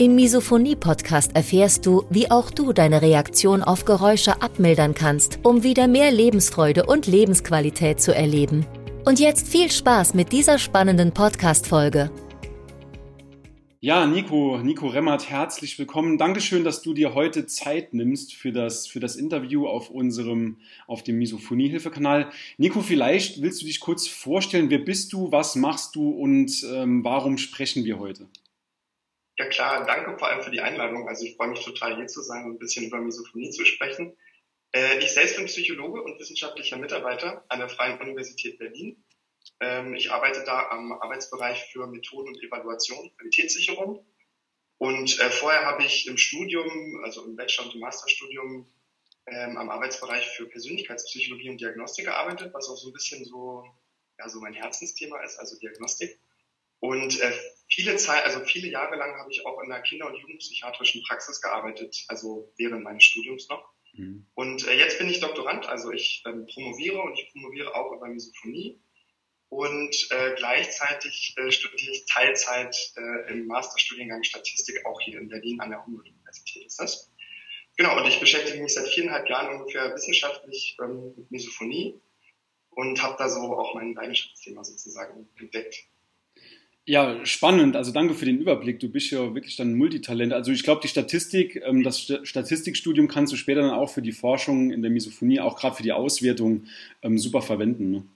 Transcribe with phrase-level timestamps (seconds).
[0.00, 5.88] Im Misophonie-Podcast erfährst du, wie auch du deine Reaktion auf Geräusche abmildern kannst, um wieder
[5.88, 8.64] mehr Lebensfreude und Lebensqualität zu erleben.
[9.04, 12.10] Und jetzt viel Spaß mit dieser spannenden Podcast-Folge.
[13.80, 16.16] Ja, Nico, Nico Remmert, herzlich willkommen.
[16.16, 21.02] Dankeschön, dass du dir heute Zeit nimmst für das, für das Interview auf unserem, auf
[21.02, 22.30] dem Misophonie-Hilfe-Kanal.
[22.56, 27.04] Nico, vielleicht willst du dich kurz vorstellen, wer bist du, was machst du und ähm,
[27.04, 28.28] warum sprechen wir heute?
[29.40, 31.08] Ja klar, danke vor allem für die Einladung.
[31.08, 34.14] Also ich freue mich total hier zu sein und ein bisschen über Misophonie zu sprechen.
[34.72, 39.02] Äh, ich selbst bin Psychologe und wissenschaftlicher Mitarbeiter an der Freien Universität Berlin.
[39.60, 44.04] Ähm, ich arbeite da am Arbeitsbereich für Methoden und Evaluation, Qualitätssicherung.
[44.76, 48.70] Und äh, vorher habe ich im Studium, also im Bachelor- und im Masterstudium,
[49.24, 53.64] ähm, am Arbeitsbereich für Persönlichkeitspsychologie und Diagnostik gearbeitet, was auch so ein bisschen so,
[54.18, 56.20] ja, so mein Herzensthema ist, also Diagnostik.
[56.80, 57.32] Und äh,
[57.68, 61.40] viele Zeit, also viele Jahre lang habe ich auch in der Kinder- und Jugendpsychiatrischen Praxis
[61.40, 63.72] gearbeitet, also während meines Studiums noch.
[63.92, 64.26] Mhm.
[64.34, 68.08] Und äh, jetzt bin ich Doktorand, also ich ähm, promoviere und ich promoviere auch über
[68.08, 68.80] Misophonie.
[69.50, 75.60] Und äh, gleichzeitig äh, studiere ich Teilzeit äh, im Masterstudiengang Statistik auch hier in Berlin
[75.60, 77.10] an der Humboldt-Universität ist das.
[77.76, 82.00] Genau, und ich beschäftige mich seit viereinhalb Jahren ungefähr wissenschaftlich ähm, mit Misophonie
[82.70, 85.84] und habe da so auch mein Leidenschaftsthema sozusagen entdeckt.
[86.90, 87.76] Ja, spannend.
[87.76, 88.80] Also danke für den Überblick.
[88.80, 90.32] Du bist ja wirklich dann Multitalent.
[90.32, 94.10] Also ich glaube, die Statistik, ähm, das Statistikstudium kannst du später dann auch für die
[94.10, 96.66] Forschung in der Misophonie, auch gerade für die Auswertung,
[97.02, 97.92] ähm, super verwenden.
[97.92, 98.06] Ne?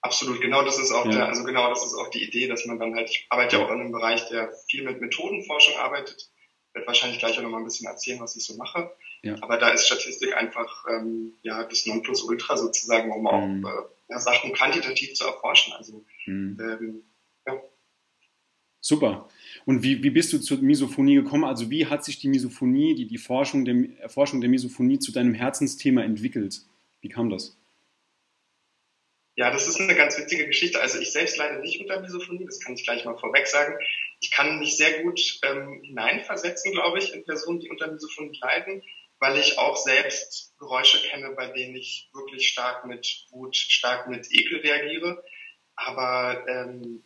[0.00, 1.10] Absolut, genau das ist auch ja.
[1.10, 3.64] der, also genau das ist auch die Idee, dass man dann halt, ich arbeite ja
[3.64, 6.30] auch in einem Bereich, der viel mit Methodenforschung arbeitet.
[6.68, 8.92] Ich werde wahrscheinlich gleich auch noch mal ein bisschen erzählen, was ich so mache.
[9.24, 9.34] Ja.
[9.40, 13.26] Aber da ist Statistik einfach ähm, ja das Nonplusultra sozusagen, um mhm.
[13.26, 15.72] auch äh, ja, Sachen quantitativ zu erforschen.
[15.72, 16.58] Also mhm.
[16.60, 17.02] ähm,
[18.86, 19.30] Super.
[19.64, 21.44] Und wie, wie bist du zur Misophonie gekommen?
[21.44, 25.32] Also wie hat sich die Misophonie, die, die Forschung, der, Erforschung der Misophonie zu deinem
[25.32, 26.60] Herzensthema entwickelt?
[27.00, 27.56] Wie kam das?
[29.36, 30.82] Ja, das ist eine ganz witzige Geschichte.
[30.82, 33.74] Also ich selbst leide nicht unter Misophonie, das kann ich gleich mal vorweg sagen.
[34.20, 38.82] Ich kann mich sehr gut ähm, hineinversetzen, glaube ich, in Personen, die unter Misophonie leiden,
[39.18, 44.26] weil ich auch selbst Geräusche kenne, bei denen ich wirklich stark mit Wut, stark mit
[44.30, 45.24] Ekel reagiere.
[45.74, 47.02] Aber ähm,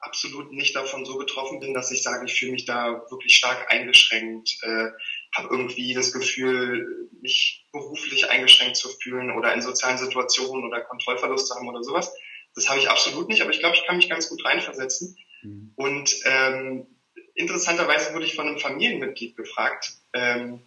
[0.00, 3.70] absolut nicht davon so betroffen bin, dass ich sage, ich fühle mich da wirklich stark
[3.70, 4.88] eingeschränkt, äh,
[5.36, 11.48] habe irgendwie das Gefühl, mich beruflich eingeschränkt zu fühlen oder in sozialen Situationen oder Kontrollverlust
[11.48, 12.12] zu haben oder sowas.
[12.54, 15.16] Das habe ich absolut nicht, aber ich glaube, ich kann mich ganz gut reinversetzen.
[15.42, 15.72] Mhm.
[15.76, 16.86] Und ähm,
[17.34, 20.62] interessanterweise wurde ich von einem Familienmitglied gefragt, ähm,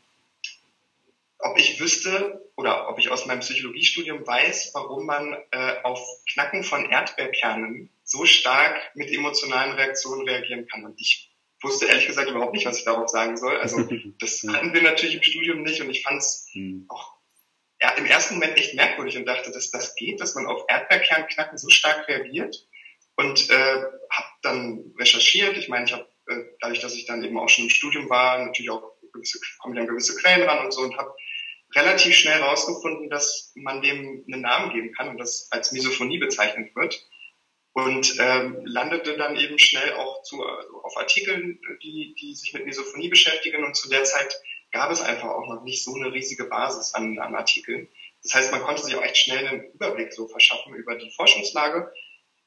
[1.39, 5.99] ob ich wüsste oder ob ich aus meinem Psychologiestudium weiß, warum man äh, auf
[6.31, 10.85] Knacken von Erdbeerkernen so stark mit emotionalen Reaktionen reagieren kann.
[10.85, 11.31] Und ich
[11.63, 13.57] wusste ehrlich gesagt überhaupt nicht, was ich darauf sagen soll.
[13.57, 16.85] Also das hatten wir natürlich im Studium nicht und ich fand es hm.
[16.89, 17.15] auch
[17.81, 21.57] ja, im ersten Moment echt merkwürdig und dachte, dass das geht, dass man auf Erdbeerkernknacken
[21.57, 22.67] so stark reagiert.
[23.15, 25.57] Und äh, habe dann recherchiert.
[25.57, 28.43] Ich meine, ich habe äh, dadurch, dass ich dann eben auch schon im Studium war,
[28.45, 31.13] natürlich auch gewisse, komme an gewisse Quellen ran und so und habe
[31.75, 36.75] relativ schnell herausgefunden, dass man dem einen Namen geben kann und das als Misophonie bezeichnet
[36.75, 37.03] wird
[37.73, 42.65] und ähm, landete dann eben schnell auch zu, also auf Artikeln, die, die sich mit
[42.65, 43.63] Misophonie beschäftigen.
[43.63, 44.39] Und zu der Zeit
[44.71, 47.89] gab es einfach auch noch nicht so eine riesige Basis an, an Artikeln.
[48.21, 51.91] Das heißt, man konnte sich auch echt schnell einen Überblick so verschaffen über die Forschungslage.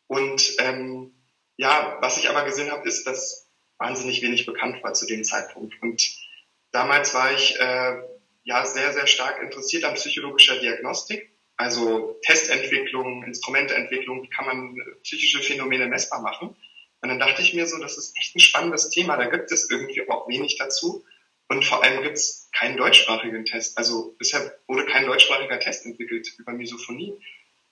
[0.07, 1.13] Und ähm,
[1.57, 5.75] ja, was ich aber gesehen habe, ist, dass wahnsinnig wenig bekannt war zu dem Zeitpunkt.
[5.83, 6.03] Und
[6.71, 7.97] damals war ich äh,
[8.45, 15.41] ja sehr, sehr stark interessiert an psychologischer Diagnostik also Testentwicklung, Instrumenteentwicklung, wie kann man psychische
[15.41, 16.57] Phänomene messbar machen?
[17.01, 19.17] Und dann dachte ich mir so, das ist echt ein spannendes Thema.
[19.17, 21.05] Da gibt es irgendwie auch wenig dazu.
[21.49, 23.79] Und vor allem gibt es keinen deutschsprachigen Test.
[23.79, 27.15] Also bisher wurde kein deutschsprachiger Test entwickelt über Misophonie.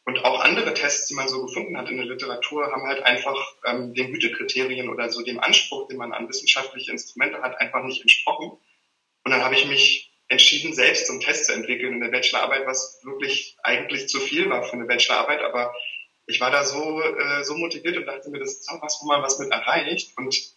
[0.06, 3.56] Und auch andere Tests, die man so gefunden hat in der Literatur, haben halt einfach
[3.64, 8.02] ähm, den Gütekriterien oder so dem Anspruch, den man an wissenschaftliche Instrumente hat, einfach nicht
[8.02, 8.50] entsprochen.
[9.25, 12.66] Und dann habe ich mich entschieden, selbst so einen Test zu entwickeln in der Bachelorarbeit,
[12.66, 15.74] was wirklich eigentlich zu viel war für eine Bachelorarbeit, aber
[16.26, 19.08] ich war da so, äh, so motiviert und dachte mir, das ist auch was, wo
[19.08, 20.16] man was mit erreicht.
[20.16, 20.54] Und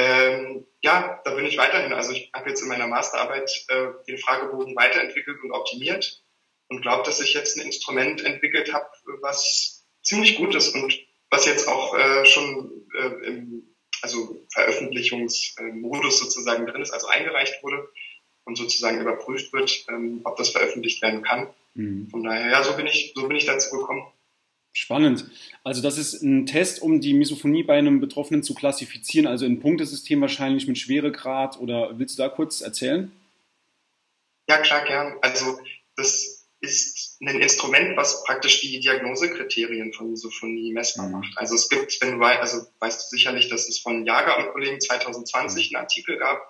[0.00, 1.92] Ähm, ja, da bin ich weiterhin.
[1.92, 6.22] Also ich habe jetzt in meiner Masterarbeit äh, den Fragebogen weiterentwickelt und optimiert
[6.68, 8.88] und glaube, dass ich jetzt ein Instrument entwickelt habe,
[9.22, 10.96] was ziemlich gut ist und
[11.30, 17.88] was jetzt auch äh, schon äh, im also Veröffentlichungsmodus sozusagen drin ist, also eingereicht wurde
[18.48, 21.48] und sozusagen überprüft wird, ähm, ob das veröffentlicht werden kann.
[21.74, 22.08] Mhm.
[22.10, 24.02] Von daher, ja, so bin ich, so bin ich dazu gekommen.
[24.72, 25.26] Spannend.
[25.64, 29.60] Also das ist ein Test, um die Misophonie bei einem Betroffenen zu klassifizieren, also ein
[29.60, 33.12] Punktesystem wahrscheinlich mit Schweregrad oder willst du da kurz erzählen?
[34.48, 35.16] Ja, klar, gern.
[35.20, 35.58] Also
[35.96, 41.12] das ist ein Instrument, was praktisch die Diagnosekriterien von Misophonie messbar mhm.
[41.12, 41.36] macht.
[41.36, 44.52] Also es gibt, wenn du weißt, also weißt du sicherlich, dass es von Jager und
[44.52, 46.40] Kollegen 2020 einen Artikel gab,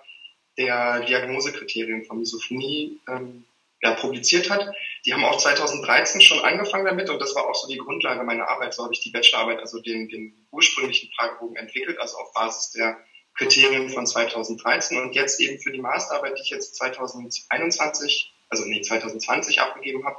[0.59, 3.45] der Diagnosekriterien von Misophonie ähm,
[3.81, 4.71] ja, publiziert hat.
[5.05, 8.47] Die haben auch 2013 schon angefangen damit und das war auch so die Grundlage meiner
[8.47, 8.73] Arbeit.
[8.73, 12.97] So habe ich die Bachelorarbeit, also den, den ursprünglichen Fragebogen entwickelt, also auf Basis der
[13.35, 18.81] Kriterien von 2013 und jetzt eben für die Masterarbeit, die ich jetzt 2021, also nee,
[18.81, 20.17] 2020 abgegeben habe,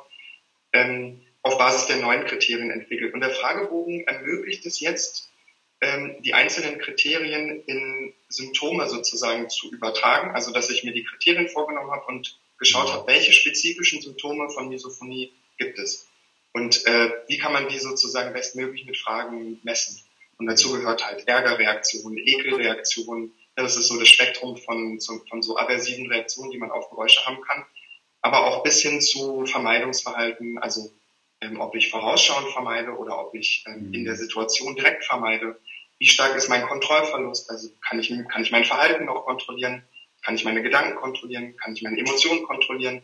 [0.73, 3.13] ähm, auf Basis der neuen Kriterien entwickelt.
[3.13, 5.31] Und der Fragebogen ermöglicht es jetzt,
[5.83, 10.35] ähm, die einzelnen Kriterien in Symptome sozusagen zu übertragen.
[10.35, 14.69] Also dass ich mir die Kriterien vorgenommen habe und geschaut habe, welche spezifischen Symptome von
[14.69, 16.09] Misophonie gibt es
[16.53, 20.03] und äh, wie kann man die sozusagen bestmöglich mit Fragen messen.
[20.39, 23.33] Und dazu gehört halt Ärgerreaktionen, Ekelreaktionen.
[23.57, 27.41] Das ist so das Spektrum von, von so aversiven Reaktionen, die man auf Geräusche haben
[27.43, 27.65] kann.
[28.23, 30.91] Aber auch bis hin zu Vermeidungsverhalten, also
[31.41, 35.59] ähm, ob ich vorausschauend vermeide oder ob ich ähm, in der Situation direkt vermeide.
[36.01, 37.51] Wie stark ist mein Kontrollverlust?
[37.51, 39.85] Also kann ich, kann ich mein Verhalten noch kontrollieren?
[40.25, 41.57] Kann ich meine Gedanken kontrollieren?
[41.59, 43.03] Kann ich meine Emotionen kontrollieren?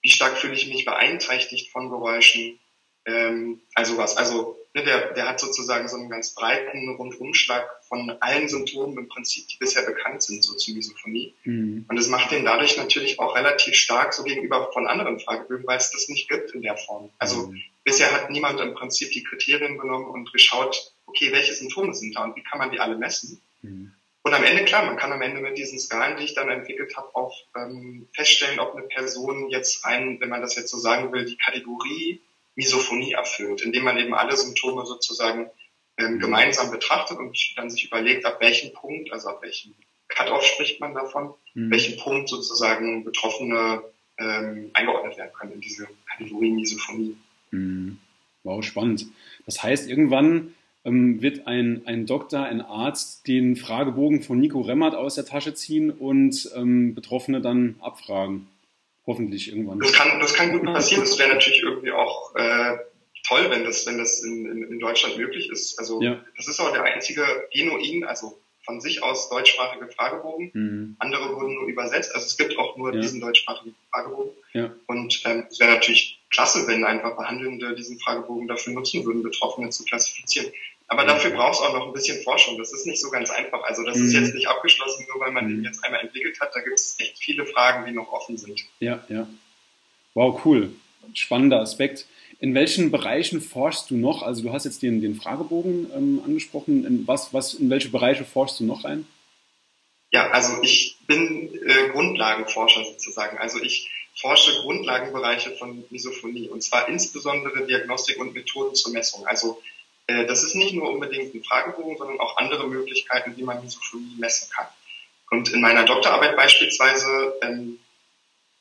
[0.00, 2.58] Wie stark fühle ich mich beeinträchtigt von Geräuschen?
[3.04, 4.16] Ähm, also was.
[4.16, 9.08] Also ne, der, der hat sozusagen so einen ganz breiten Rundumschlag von allen Symptomen im
[9.08, 11.34] Prinzip, die bisher bekannt sind, so zur Misophonie.
[11.44, 11.84] Mhm.
[11.86, 15.76] Und es macht den dadurch natürlich auch relativ stark so gegenüber von anderen Fragebögen, weil
[15.76, 17.10] es das nicht gibt in der Form.
[17.18, 17.62] Also mhm.
[17.84, 22.24] bisher hat niemand im Prinzip die Kriterien genommen und geschaut, okay, welche Symptome sind da
[22.24, 23.40] und wie kann man die alle messen?
[23.62, 23.92] Mhm.
[24.22, 26.94] Und am Ende, klar, man kann am Ende mit diesen Skalen, die ich dann entwickelt
[26.96, 31.12] habe, auch ähm, feststellen, ob eine Person jetzt ein, wenn man das jetzt so sagen
[31.12, 32.20] will, die Kategorie
[32.54, 35.48] Misophonie erfüllt, indem man eben alle Symptome sozusagen
[35.96, 39.74] ähm, gemeinsam betrachtet und dann sich überlegt, ab welchem Punkt, also ab welchem
[40.08, 41.70] Cut-off spricht man davon, mhm.
[41.70, 43.82] welchen Punkt sozusagen Betroffene
[44.18, 47.16] ähm, eingeordnet werden können in diese Kategorie Misophonie.
[47.50, 47.98] Mhm.
[48.42, 49.06] Wow, spannend.
[49.46, 55.16] Das heißt, irgendwann wird ein, ein Doktor, ein Arzt den Fragebogen von Nico Remmert aus
[55.16, 58.48] der Tasche ziehen und ähm, Betroffene dann abfragen.
[59.06, 59.80] Hoffentlich irgendwann.
[59.80, 61.02] Das kann, das kann gut passieren.
[61.02, 62.76] Das wäre natürlich irgendwie auch äh,
[63.26, 65.78] toll, wenn das, wenn das in, in, in Deutschland möglich ist.
[65.78, 66.22] Also ja.
[66.36, 67.22] das ist auch der einzige
[67.52, 68.38] genuin, also
[68.68, 70.50] von sich aus deutschsprachige Fragebogen.
[70.52, 70.96] Mhm.
[70.98, 72.14] Andere wurden nur übersetzt.
[72.14, 73.00] Also es gibt auch nur ja.
[73.00, 74.32] diesen deutschsprachigen Fragebogen.
[74.52, 74.70] Ja.
[74.86, 79.70] Und ähm, es wäre natürlich klasse, wenn einfach Behandelnde diesen Fragebogen dafür nutzen würden, Betroffene
[79.70, 80.52] zu klassifizieren.
[80.86, 82.58] Aber dafür braucht es auch noch ein bisschen Forschung.
[82.58, 83.62] Das ist nicht so ganz einfach.
[83.62, 84.04] Also das mhm.
[84.04, 85.48] ist jetzt nicht abgeschlossen, nur weil man mhm.
[85.48, 86.54] den jetzt einmal entwickelt hat.
[86.54, 88.66] Da gibt es echt viele Fragen, die noch offen sind.
[88.80, 89.26] Ja, ja.
[90.12, 90.72] Wow, cool.
[91.14, 92.06] Spannender Aspekt.
[92.40, 94.22] In welchen Bereichen forschst du noch?
[94.22, 96.84] Also du hast jetzt den, den Fragebogen ähm, angesprochen.
[96.84, 99.06] In, was, was, in welche Bereiche forschst du noch rein?
[100.10, 103.38] Ja, also ich bin äh, Grundlagenforscher sozusagen.
[103.38, 109.26] Also ich forsche Grundlagenbereiche von Misophonie und zwar insbesondere Diagnostik und Methoden zur Messung.
[109.26, 109.60] Also
[110.06, 114.16] äh, das ist nicht nur unbedingt ein Fragebogen, sondern auch andere Möglichkeiten, wie man Misophonie
[114.16, 114.66] messen kann.
[115.30, 117.78] Und in meiner Doktorarbeit beispielsweise ähm,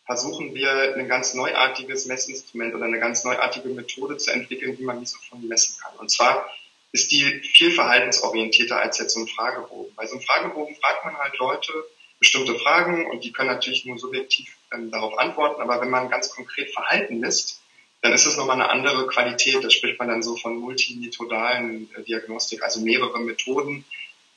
[0.08, 5.00] versuchen wir ein ganz neuartiges Messinstrument oder eine ganz neuartige Methode zu entwickeln, wie man
[5.00, 5.96] Misophonie messen kann.
[5.98, 6.50] Und zwar
[6.94, 9.94] ist die viel verhaltensorientierter als jetzt so ein Fragebogen.
[9.96, 11.72] Bei so einem Fragebogen fragt man halt Leute
[12.20, 16.30] bestimmte Fragen und die können natürlich nur subjektiv ähm, darauf antworten, aber wenn man ganz
[16.30, 17.62] konkret Verhalten misst,
[18.02, 19.64] dann ist es nochmal eine andere Qualität.
[19.64, 23.86] Da spricht man dann so von multimethodalen äh, Diagnostik, also mehrere Methoden,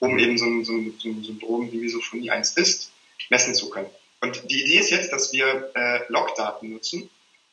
[0.00, 2.91] um eben so ein, so ein, so ein Syndrom wie Misophonie 1 ist,
[3.31, 3.89] messen zu können.
[4.21, 7.09] Und die Idee ist jetzt, dass wir äh, Logdaten nutzen.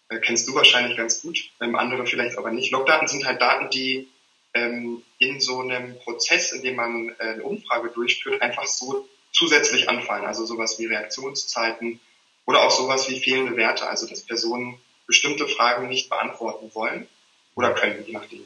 [0.10, 2.72] Äh, kennst du wahrscheinlich ganz gut, ähm, andere vielleicht aber nicht.
[2.72, 4.10] Logdaten sind halt Daten, die
[4.54, 9.90] ähm, in so einem Prozess, in dem man äh, eine Umfrage durchführt, einfach so zusätzlich
[9.90, 10.26] anfallen.
[10.26, 12.00] Also sowas wie Reaktionszeiten
[12.46, 17.08] oder auch sowas wie fehlende Werte, also dass Personen bestimmte Fragen nicht beantworten wollen
[17.56, 18.46] oder können, je nachdem.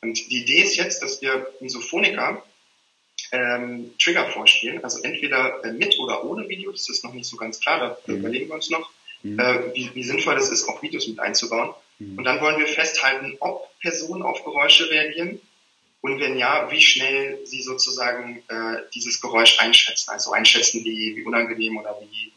[0.00, 2.44] Und die Idee ist jetzt, dass wir Misophoniker
[3.32, 7.36] ähm, Trigger vorspielen, also entweder äh, mit oder ohne Video, das ist noch nicht so
[7.36, 8.18] ganz klar, da mhm.
[8.20, 8.90] überlegen wir uns noch,
[9.22, 9.38] mhm.
[9.38, 11.74] äh, wie, wie, sinnvoll das ist, auch Videos mit einzubauen.
[11.98, 12.18] Mhm.
[12.18, 15.40] Und dann wollen wir festhalten, ob Personen auf Geräusche reagieren
[16.00, 21.22] Und wenn ja, wie schnell Sie sozusagen äh, dieses Geräusch einschätzen, also einschätzen, wie, wie
[21.24, 22.32] unangenehm oder wie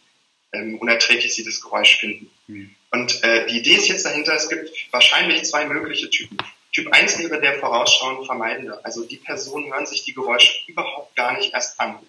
[0.54, 2.30] ähm, unerträglich Sie das Geräusch finden.
[2.48, 2.76] Mhm.
[2.92, 6.38] Und äh, die Idee ist jetzt dahinter, es gibt wahrscheinlich zwei mögliche Typen.
[6.72, 8.84] Typ 1 wäre der vorausschauend Vermeidende.
[8.86, 12.00] Also die Personen hören sich die Geräusche überhaupt gar nicht erst an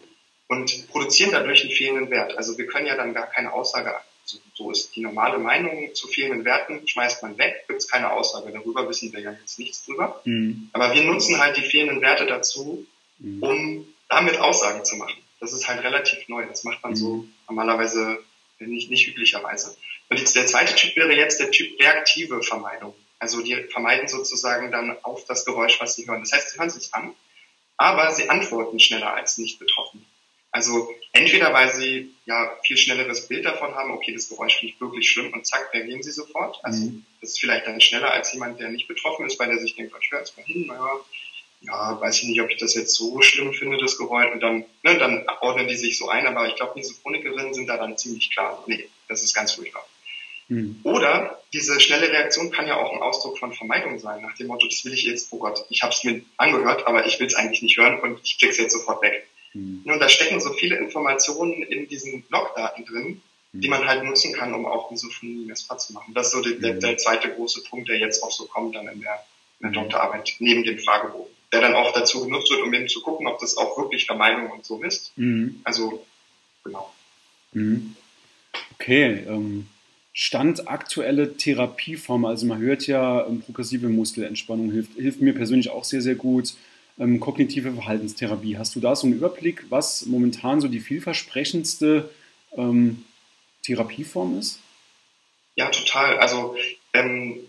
[0.49, 2.37] und produzieren dadurch einen fehlenden Wert.
[2.37, 6.07] Also wir können ja dann gar keine Aussage so, so ist die normale Meinung zu
[6.09, 8.53] fehlenden Werten, schmeißt man weg, gibt es keine Aussage.
[8.53, 10.21] Darüber wissen wir ja jetzt nichts drüber.
[10.25, 10.71] Mhm.
[10.73, 12.87] Aber wir nutzen halt die fehlenden Werte dazu,
[13.19, 13.43] mhm.
[13.43, 15.17] um damit Aussagen zu machen.
[15.41, 16.47] Das ist halt relativ neu.
[16.47, 16.97] Das macht man mhm.
[16.97, 18.19] so normalerweise
[18.59, 19.77] nicht, nicht üblicherweise.
[20.09, 22.95] Und der zweite Typ wäre jetzt der Typ reaktive Vermeidung.
[23.23, 26.23] Also die vermeiden sozusagen dann auf das Geräusch, was sie hören.
[26.23, 27.15] Das heißt, sie hören sich an,
[27.77, 30.05] aber sie antworten schneller als nicht betroffen.
[30.51, 34.81] Also entweder weil sie ja viel schnelleres Bild davon haben, okay, das Geräusch finde ich
[34.81, 36.59] wirklich schlimm und zack, reagieren sie sofort.
[36.65, 37.07] Also mhm.
[37.21, 39.93] das ist vielleicht dann schneller als jemand, der nicht betroffen ist, weil der sich denkt,
[39.95, 40.91] oh, ich höre jetzt mal hin, naja,
[41.61, 44.33] ja, weiß ich nicht, ob ich das jetzt so schlimm finde, das Geräusch.
[44.33, 47.77] Und dann, ne, dann ordnen die sich so ein, aber ich glaube, Misophronikerinnen sind da
[47.77, 48.65] dann ziemlich klar.
[48.67, 49.87] Nee, das ist ganz furchtbar.
[50.53, 50.81] Mhm.
[50.83, 54.67] Oder diese schnelle Reaktion kann ja auch ein Ausdruck von Vermeidung sein, nach dem Motto,
[54.67, 57.35] das will ich jetzt, oh Gott, ich habe es mir angehört, aber ich will es
[57.35, 59.27] eigentlich nicht hören und ich klicke es jetzt sofort weg.
[59.55, 59.83] Mhm.
[59.85, 63.23] Und da stecken so viele Informationen in diesen Logdaten drin,
[63.55, 66.15] die man halt nutzen kann, um auch Misophonie messbar zu machen.
[66.15, 68.89] Das ist so die, der, der, zweite große Punkt, der jetzt auch so kommt dann
[68.89, 69.25] in der,
[69.61, 73.03] in der Doktorarbeit, neben dem Fragebogen, der dann auch dazu genutzt wird, um eben zu
[73.03, 75.13] gucken, ob das auch wirklich Vermeidung und so ist.
[75.17, 75.61] Mhm.
[75.65, 76.07] Also,
[76.65, 76.91] genau.
[77.53, 77.95] Mhm.
[78.75, 79.67] Okay, ähm,
[80.13, 85.85] Stand aktuelle Therapieform, also man hört ja, ähm, progressive Muskelentspannung hilft, hilft mir persönlich auch
[85.85, 86.55] sehr, sehr gut
[86.99, 88.59] ähm, kognitive Verhaltenstherapie.
[88.59, 92.11] Hast du da so einen Überblick, was momentan so die vielversprechendste
[92.57, 93.05] ähm,
[93.63, 94.61] Therapieform ist?
[95.55, 96.19] Ja, total.
[96.19, 96.57] Also
[96.93, 97.41] ähm,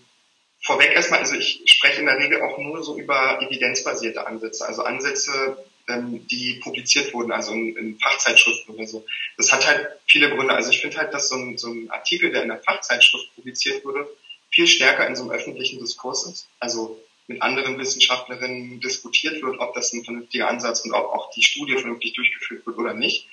[0.62, 4.84] vorweg erstmal, also ich spreche in der Regel auch nur so über evidenzbasierte Ansätze, also
[4.84, 9.06] Ansätze, ähm, die publiziert wurden, also in, in, Fachzeitschriften oder so.
[9.38, 10.54] Das hat halt viele Gründe.
[10.54, 13.84] Also ich finde halt, dass so ein, so ein Artikel, der in der Fachzeitschrift publiziert
[13.84, 14.08] wurde,
[14.50, 16.48] viel stärker in so einem öffentlichen Diskurs ist.
[16.60, 21.44] Also mit anderen Wissenschaftlerinnen diskutiert wird, ob das ein vernünftiger Ansatz und ob auch die
[21.44, 23.28] Studie vernünftig durchgeführt wird oder nicht.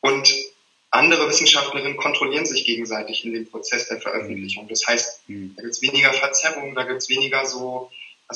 [0.00, 0.32] Und
[0.90, 4.68] andere Wissenschaftlerinnen kontrollieren sich gegenseitig in dem Prozess der Veröffentlichung.
[4.68, 5.54] Das heißt, mhm.
[5.56, 7.90] da gibt es weniger Verzerrungen, da gibt es weniger so,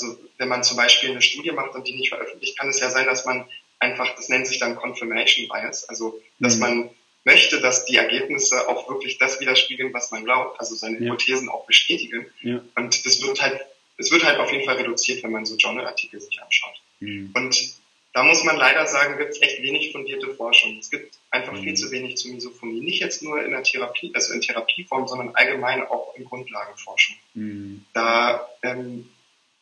[0.05, 2.91] also wenn man zum Beispiel eine Studie macht und die nicht veröffentlicht, kann es ja
[2.91, 3.47] sein, dass man
[3.79, 6.61] einfach, das nennt sich dann Confirmation Bias, also dass mhm.
[6.61, 6.91] man
[7.25, 11.07] möchte, dass die Ergebnisse auch wirklich das widerspiegeln, was man glaubt, also seine ja.
[11.07, 12.27] Hypothesen auch bestätigen.
[12.41, 12.61] Ja.
[12.77, 13.61] Und das wird halt
[13.99, 16.81] es wird halt auf jeden Fall reduziert, wenn man so Journal-Artikel sich anschaut.
[17.01, 17.31] Mhm.
[17.35, 17.77] Und
[18.13, 20.79] da muss man leider sagen, gibt es echt wenig fundierte Forschung.
[20.79, 21.65] Es gibt einfach mhm.
[21.65, 22.81] viel zu wenig zu Misophonie.
[22.81, 27.17] Nicht jetzt nur in der Therapie, also in Therapieform, sondern allgemein auch in Grundlagenforschung.
[27.35, 27.85] Mhm.
[27.93, 29.11] Da ähm,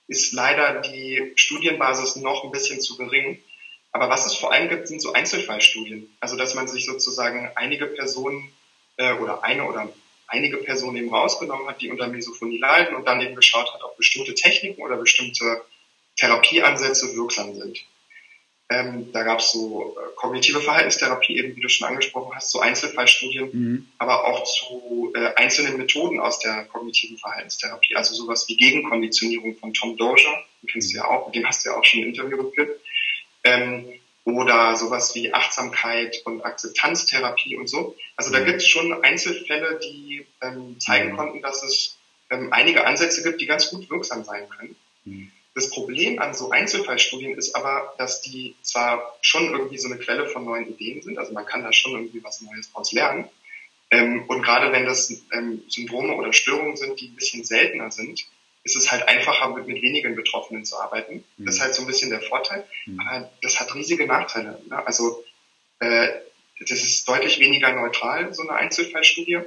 [0.07, 3.43] ist leider die Studienbasis noch ein bisschen zu gering.
[3.93, 6.15] Aber was es vor allem gibt, sind so Einzelfallstudien.
[6.21, 8.53] Also dass man sich sozusagen einige Personen
[8.97, 9.93] äh, oder eine oder
[10.27, 13.97] einige Personen eben rausgenommen hat, die unter Misophonie leiden und dann eben geschaut hat, ob
[13.97, 15.63] bestimmte Techniken oder bestimmte
[16.17, 17.85] Therapieansätze wirksam sind.
[18.71, 22.61] Ähm, da gab es so äh, kognitive Verhaltenstherapie, eben wie du schon angesprochen hast, so
[22.61, 23.89] Einzelfallstudien, mhm.
[23.99, 29.75] aber auch zu äh, einzelnen Methoden aus der kognitiven Verhaltenstherapie, also sowas wie Gegenkonditionierung von
[29.75, 32.09] Tom Dozier, den kennst du ja auch, mit dem hast du ja auch schon ein
[32.09, 32.81] Interview geführt.
[33.45, 37.95] Ähm, oder sowas wie Achtsamkeit und Akzeptanztherapie und so.
[38.17, 38.47] Also da mhm.
[38.47, 41.17] gibt es schon Einzelfälle, die ähm, zeigen mhm.
[41.17, 41.99] konnten, dass es
[42.31, 44.77] ähm, einige Ansätze gibt, die ganz gut wirksam sein können.
[45.05, 45.31] Mhm.
[45.55, 50.27] Das Problem an so Einzelfallstudien ist aber, dass die zwar schon irgendwie so eine Quelle
[50.27, 53.29] von neuen Ideen sind, also man kann da schon irgendwie was Neues draus lernen.
[53.91, 58.27] Ähm, und gerade wenn das ähm, Syndrome oder Störungen sind, die ein bisschen seltener sind,
[58.65, 61.23] ist es halt einfacher, mit, mit wenigen Betroffenen zu arbeiten.
[61.37, 61.45] Mhm.
[61.45, 62.67] Das ist halt so ein bisschen der Vorteil.
[62.87, 63.01] Mhm.
[63.01, 64.61] Aber das hat riesige Nachteile.
[64.69, 64.85] Ne?
[64.87, 65.23] Also
[65.79, 66.09] äh,
[66.61, 69.41] das ist deutlich weniger neutral, so eine Einzelfallstudie.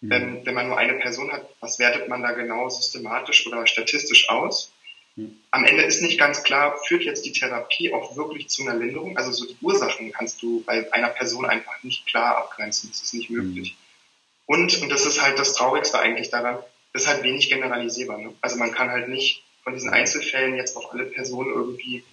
[0.00, 0.12] Mhm.
[0.12, 4.28] Ähm, wenn man nur eine Person hat, was wertet man da genau systematisch oder statistisch
[4.28, 4.72] aus?
[5.18, 5.36] Mhm.
[5.50, 9.16] Am Ende ist nicht ganz klar, führt jetzt die Therapie auch wirklich zu einer Linderung?
[9.16, 12.90] Also so die Ursachen kannst du bei einer Person einfach nicht klar abgrenzen.
[12.90, 13.72] Das ist nicht möglich.
[13.72, 14.54] Mhm.
[14.54, 16.58] Und, und das ist halt das Traurigste eigentlich daran,
[16.92, 18.18] ist halt wenig generalisierbar.
[18.18, 18.34] Ne?
[18.40, 22.04] Also man kann halt nicht von diesen Einzelfällen jetzt auf alle Personen irgendwie,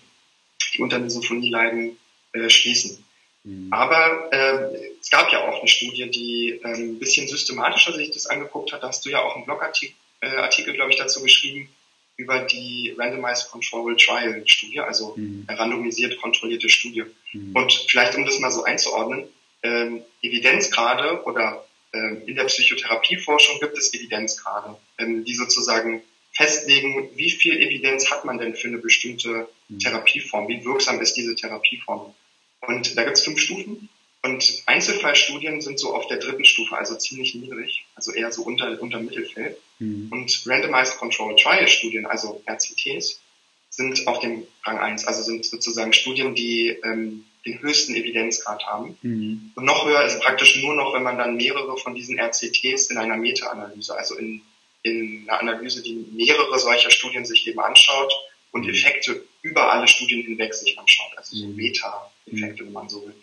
[0.73, 1.97] die unter Misophonie leiden,
[2.33, 3.05] äh, schließen.
[3.43, 3.71] Mhm.
[3.71, 8.25] Aber äh, es gab ja auch eine Studie, die äh, ein bisschen systematischer sich das
[8.25, 8.81] angeguckt hat.
[8.81, 11.69] Da hast du ja auch einen Blogartikel, äh, Artikel, glaube ich, dazu geschrieben
[12.17, 15.45] über die Randomized Control Trial Studie, also mhm.
[15.49, 17.03] randomisiert kontrollierte Studie.
[17.33, 17.55] Mhm.
[17.55, 19.27] Und vielleicht, um das mal so einzuordnen,
[19.63, 27.31] ähm, Evidenzgrade oder ähm, in der Psychotherapieforschung gibt es Evidenzgrade, ähm, die sozusagen festlegen, wie
[27.31, 29.79] viel Evidenz hat man denn für eine bestimmte mhm.
[29.79, 32.13] Therapieform, wie wirksam ist diese Therapieform.
[32.61, 33.89] Und da gibt es fünf Stufen.
[34.25, 38.81] Und Einzelfallstudien sind so auf der dritten Stufe, also ziemlich niedrig, also eher so unter,
[38.81, 39.55] unter Mittelfeld.
[39.77, 40.07] Mhm.
[40.11, 43.21] Und Randomized Control Trial Studien, also RCTs,
[43.69, 48.97] sind auf dem Rang 1, also sind sozusagen Studien, die ähm, den höchsten Evidenzgrad haben.
[49.03, 49.51] Mhm.
[49.53, 52.97] Und noch höher ist praktisch nur noch, wenn man dann mehrere von diesen RCTs in
[52.97, 54.41] einer Meta-Analyse, also in,
[54.81, 58.11] in einer Analyse, die mehrere solcher Studien sich eben anschaut
[58.51, 58.69] und mhm.
[58.69, 61.57] Effekte über alle Studien hinweg sich anschaut, also so mhm.
[61.57, 63.13] Meta-Effekte, wenn man so will.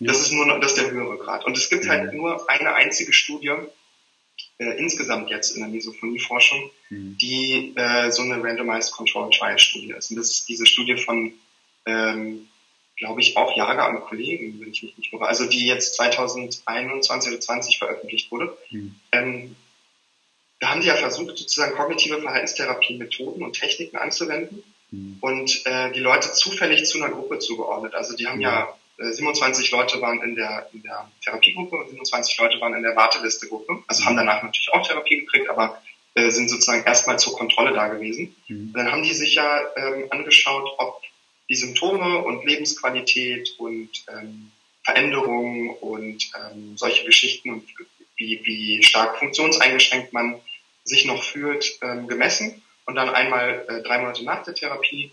[0.00, 1.44] Das ist nur das ist der höhere Grad.
[1.44, 3.52] Und es gibt halt nur eine einzige Studie,
[4.58, 7.18] äh, insgesamt jetzt in der Misophonie-Forschung, mhm.
[7.18, 10.10] die äh, so eine Randomized Control Trial Studie ist.
[10.10, 11.32] Und das ist diese Studie von,
[11.84, 12.48] ähm,
[12.96, 17.32] glaube ich, auch Jager an Kollegen, wenn ich mich nicht irre, also die jetzt 2021
[17.32, 18.56] oder 20 veröffentlicht wurde.
[18.70, 18.94] Mhm.
[19.12, 19.56] Ähm,
[20.60, 25.18] da haben die ja versucht, sozusagen kognitive Verhaltenstherapie-Methoden und Techniken anzuwenden mhm.
[25.20, 27.94] und äh, die Leute zufällig zu einer Gruppe zugeordnet.
[27.94, 32.38] Also die haben ja 27 äh, Leute waren in der, in der Therapiegruppe und 27
[32.38, 33.82] Leute waren in der Wartelistegruppe.
[33.86, 35.80] Also haben danach natürlich auch Therapie gekriegt, aber
[36.14, 38.34] äh, sind sozusagen erstmal zur Kontrolle da gewesen.
[38.48, 38.72] Mhm.
[38.74, 41.02] Dann haben die sich ja ähm, angeschaut, ob
[41.48, 44.52] die Symptome und Lebensqualität und ähm,
[44.84, 47.68] Veränderungen und ähm, solche Geschichten und
[48.16, 50.40] wie, wie stark funktionseingeschränkt man
[50.84, 52.62] sich noch fühlt, ähm, gemessen.
[52.86, 55.12] Und dann einmal äh, drei Monate nach der Therapie,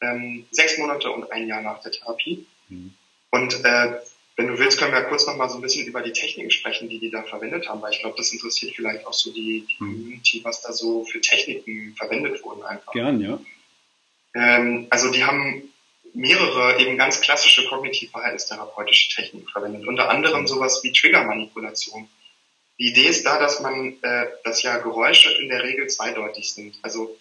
[0.00, 2.46] ähm, sechs Monate und ein Jahr nach der Therapie.
[2.68, 2.94] Mhm.
[3.34, 3.98] Und äh,
[4.36, 6.52] wenn du willst, können wir ja kurz noch mal so ein bisschen über die Techniken
[6.52, 9.66] sprechen, die die da verwendet haben, weil ich glaube, das interessiert vielleicht auch so die,
[9.68, 9.92] die hm.
[9.92, 12.92] Community, was da so für Techniken verwendet wurden einfach.
[12.92, 13.40] Gern, ja.
[14.34, 15.64] Ähm, also die haben
[16.12, 22.08] mehrere eben ganz klassische kognitiv-verhaltenstherapeutische Techniken verwendet, unter anderem sowas wie Triggermanipulation.
[22.78, 26.76] Die Idee ist da, dass man, äh, dass ja Geräusche in der Regel zweideutig sind.
[26.82, 27.16] Also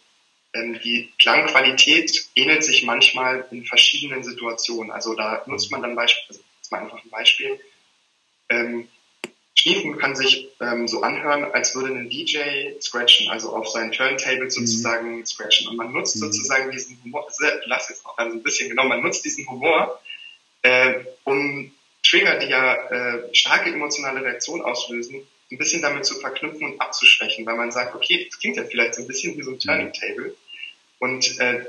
[0.56, 4.92] die Klangqualität ähnelt sich manchmal in verschiedenen Situationen.
[4.92, 7.60] Also da nutzt man dann beispielsweise, also das ist mal einfach ein Beispiel.
[8.50, 8.88] Ähm,
[9.56, 14.46] Schniefen kann sich ähm, so anhören, als würde ein DJ scratchen, also auf seinen Turntable
[14.46, 14.50] mhm.
[14.50, 15.26] sozusagen mhm.
[15.26, 15.68] scratchen.
[15.70, 16.22] Und man nutzt mhm.
[16.22, 17.28] sozusagen diesen Humor,
[17.66, 20.02] lass jetzt noch ein bisschen genau, man nutzt diesen Humor,
[20.64, 21.72] äh, um
[22.04, 27.46] Trigger, die ja äh, starke emotionale Reaktionen auslösen, ein bisschen damit zu verknüpfen und abzuschwächen,
[27.46, 29.88] weil man sagt, okay, das klingt ja vielleicht so ein bisschen wie so ein Turning
[29.88, 29.94] mhm.
[29.94, 30.36] Table.
[31.04, 31.66] Und äh,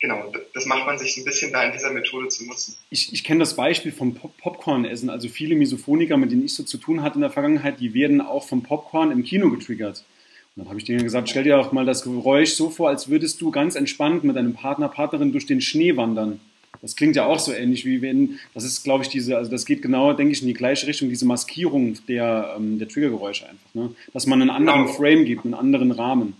[0.00, 2.76] genau, das macht man sich ein bisschen da in dieser Methode zu nutzen.
[2.88, 5.10] Ich, ich kenne das Beispiel vom Pop Popcorn-Essen.
[5.10, 8.22] Also viele Misophoniker, mit denen ich so zu tun hatte in der Vergangenheit, die werden
[8.22, 10.02] auch vom Popcorn im Kino getriggert.
[10.56, 13.10] Und dann habe ich denen gesagt, stell dir auch mal das Geräusch so vor, als
[13.10, 16.40] würdest du ganz entspannt mit deinem Partner, Partnerin durch den Schnee wandern.
[16.80, 19.66] Das klingt ja auch so ähnlich wie wenn, das ist, glaube ich, diese, also das
[19.66, 23.74] geht genau, denke ich, in die gleiche Richtung, diese Maskierung der, ähm, der Triggergeräusche einfach.
[23.74, 23.94] Ne?
[24.14, 24.94] Dass man einen anderen genau.
[24.94, 26.34] Frame gibt, einen anderen Rahmen.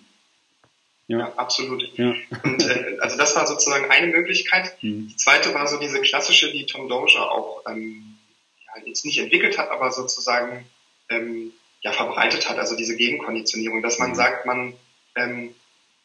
[1.10, 1.82] Ja, ja absolut.
[1.98, 2.14] Ja.
[2.44, 4.76] Und äh, also das war sozusagen eine Möglichkeit.
[4.80, 5.08] Mhm.
[5.10, 8.16] Die zweite war so diese klassische, die Tom Dozier auch ähm,
[8.64, 10.64] ja, jetzt nicht entwickelt hat, aber sozusagen
[11.08, 14.14] ähm, ja verbreitet hat, also diese Gegenkonditionierung, dass man mhm.
[14.14, 14.74] sagt, man
[15.16, 15.54] ähm,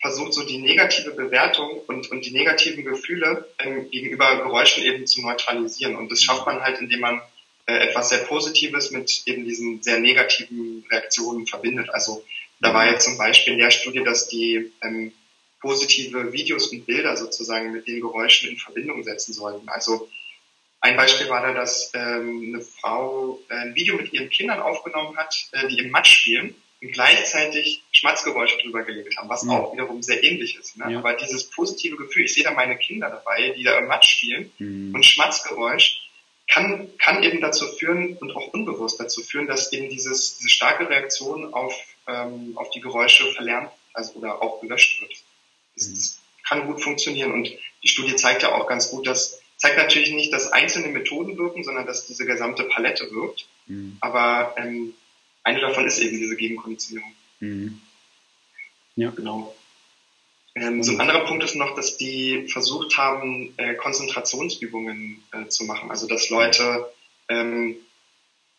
[0.01, 5.21] versucht so die negative Bewertung und, und die negativen Gefühle ähm, gegenüber Geräuschen eben zu
[5.21, 5.95] neutralisieren.
[5.95, 7.21] Und das schafft man halt, indem man
[7.67, 11.91] äh, etwas sehr Positives mit eben diesen sehr negativen Reaktionen verbindet.
[11.91, 12.23] Also
[12.59, 15.11] da war jetzt zum Beispiel in der Studie, dass die ähm,
[15.59, 19.67] positive Videos und Bilder sozusagen mit den Geräuschen in Verbindung setzen sollten.
[19.69, 20.09] Also
[20.81, 25.17] ein Beispiel war da, dass ähm, eine Frau äh, ein Video mit ihren Kindern aufgenommen
[25.17, 29.51] hat, äh, die im Matsch spielen und gleichzeitig Schmatzgeräusche drüber gelegt haben, was mhm.
[29.51, 30.77] auch wiederum sehr ähnlich ist.
[30.77, 30.91] Ne?
[30.91, 30.99] Ja.
[30.99, 34.51] Aber dieses positive Gefühl, ich sehe da meine Kinder dabei, die da im Matsch spielen
[34.59, 34.93] mhm.
[34.93, 36.09] und Schmatzgeräusch
[36.47, 40.87] kann, kann eben dazu führen und auch unbewusst dazu führen, dass eben dieses, diese starke
[40.87, 41.75] Reaktion auf
[42.07, 45.13] ähm, auf die Geräusche verlernt also, oder auch gelöscht wird.
[45.75, 47.51] Das, das kann gut funktionieren und
[47.83, 51.63] die Studie zeigt ja auch ganz gut, dass zeigt natürlich nicht, dass einzelne Methoden wirken,
[51.63, 53.47] sondern dass diese gesamte Palette wirkt.
[53.67, 53.97] Mhm.
[54.01, 54.93] Aber ähm,
[55.43, 57.13] eine davon ist eben diese Gegenkonditionierung.
[57.39, 57.81] Mhm.
[58.95, 59.11] Ja.
[59.11, 59.55] Genau.
[60.55, 65.65] Ähm, so ein anderer Punkt ist noch, dass die versucht haben, äh, Konzentrationsübungen äh, zu
[65.65, 65.91] machen.
[65.91, 66.89] Also dass Leute
[67.27, 67.75] ähm,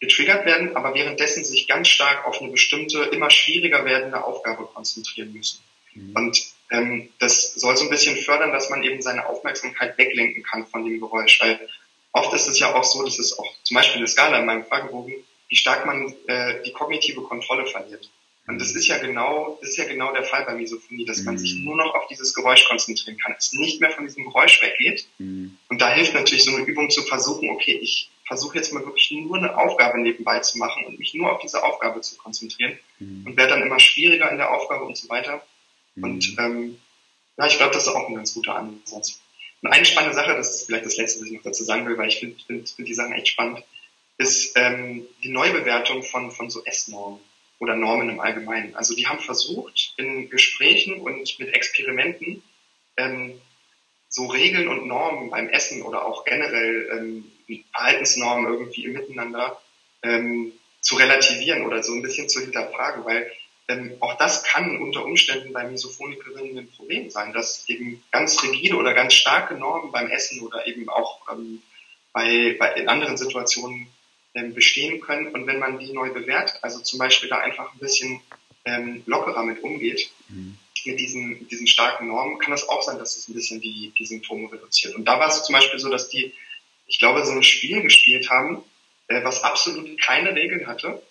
[0.01, 5.33] getriggert werden, aber währenddessen sich ganz stark auf eine bestimmte, immer schwieriger werdende Aufgabe konzentrieren
[5.33, 5.61] müssen.
[5.95, 6.13] Mhm.
[6.15, 10.67] Und ähm, das soll so ein bisschen fördern, dass man eben seine Aufmerksamkeit weglenken kann
[10.67, 11.59] von dem Geräusch, weil
[12.13, 14.65] oft ist es ja auch so, dass es auch zum Beispiel eine Skala in meinem
[14.65, 15.15] Fragebogen,
[15.49, 18.11] wie stark man äh, die kognitive Kontrolle verliert.
[18.49, 21.37] Und das ist ja genau, das ist ja genau der Fall bei Misophonie, dass man
[21.37, 21.65] sich mhm.
[21.65, 25.07] nur noch auf dieses Geräusch konzentrieren kann, es nicht mehr von diesem Geräusch weggeht.
[25.19, 25.59] Mhm.
[25.69, 29.11] Und da hilft natürlich so eine Übung zu versuchen, okay, ich versuche jetzt mal wirklich
[29.12, 33.25] nur eine Aufgabe nebenbei zu machen und mich nur auf diese Aufgabe zu konzentrieren mhm.
[33.27, 35.43] und werde dann immer schwieriger in der Aufgabe und so weiter.
[35.95, 36.05] Mhm.
[36.05, 36.79] Und ähm,
[37.39, 39.21] ja, ich glaube, das ist auch ein ganz guter Ansatz.
[39.62, 41.97] Und eine spannende Sache, das ist vielleicht das Letzte, was ich noch dazu sagen will,
[41.97, 43.65] weil ich finde find, find die Sachen echt spannend,
[44.19, 47.21] ist ähm, die Neubewertung von, von so S-Normen
[47.59, 48.75] oder Normen im Allgemeinen.
[48.75, 52.43] Also die haben versucht, in Gesprächen und mit Experimenten
[52.97, 53.41] ähm,
[54.09, 57.33] so Regeln und Normen beim Essen oder auch generell ähm,
[57.73, 59.61] Verhaltensnormen irgendwie im Miteinander
[60.03, 63.31] ähm, zu relativieren oder so ein bisschen zu hinterfragen, weil
[63.69, 68.77] ähm, auch das kann unter Umständen bei Misophonikerinnen ein Problem sein, dass eben ganz rigide
[68.77, 71.63] oder ganz starke Normen beim Essen oder eben auch ähm,
[72.13, 73.89] bei, bei in anderen Situationen
[74.35, 75.29] ähm, bestehen können.
[75.29, 78.21] Und wenn man die neu bewertet, also zum Beispiel da einfach ein bisschen
[78.65, 80.57] ähm, lockerer mit umgeht, mhm.
[80.85, 84.07] mit diesen, diesen starken Normen, kann das auch sein, dass es ein bisschen die, die
[84.07, 84.95] Symptome reduziert.
[84.95, 86.33] Und da war es zum Beispiel so, dass die,
[86.87, 88.62] ich glaube, so ein Spiel gespielt haben,
[89.09, 91.03] äh, was absolut keine Regeln hatte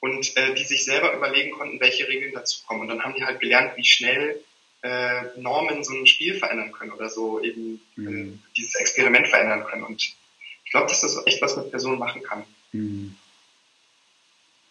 [0.00, 2.80] und äh, die sich selber überlegen konnten, welche Regeln dazu kommen.
[2.82, 4.40] Und dann haben die halt gelernt, wie schnell
[4.82, 8.42] äh, Normen so ein Spiel verändern können oder so eben äh, mhm.
[8.56, 9.84] dieses Experiment verändern können.
[9.84, 12.44] Und ich glaube, dass das echt was mit Personen machen kann.
[12.72, 13.16] Mhm.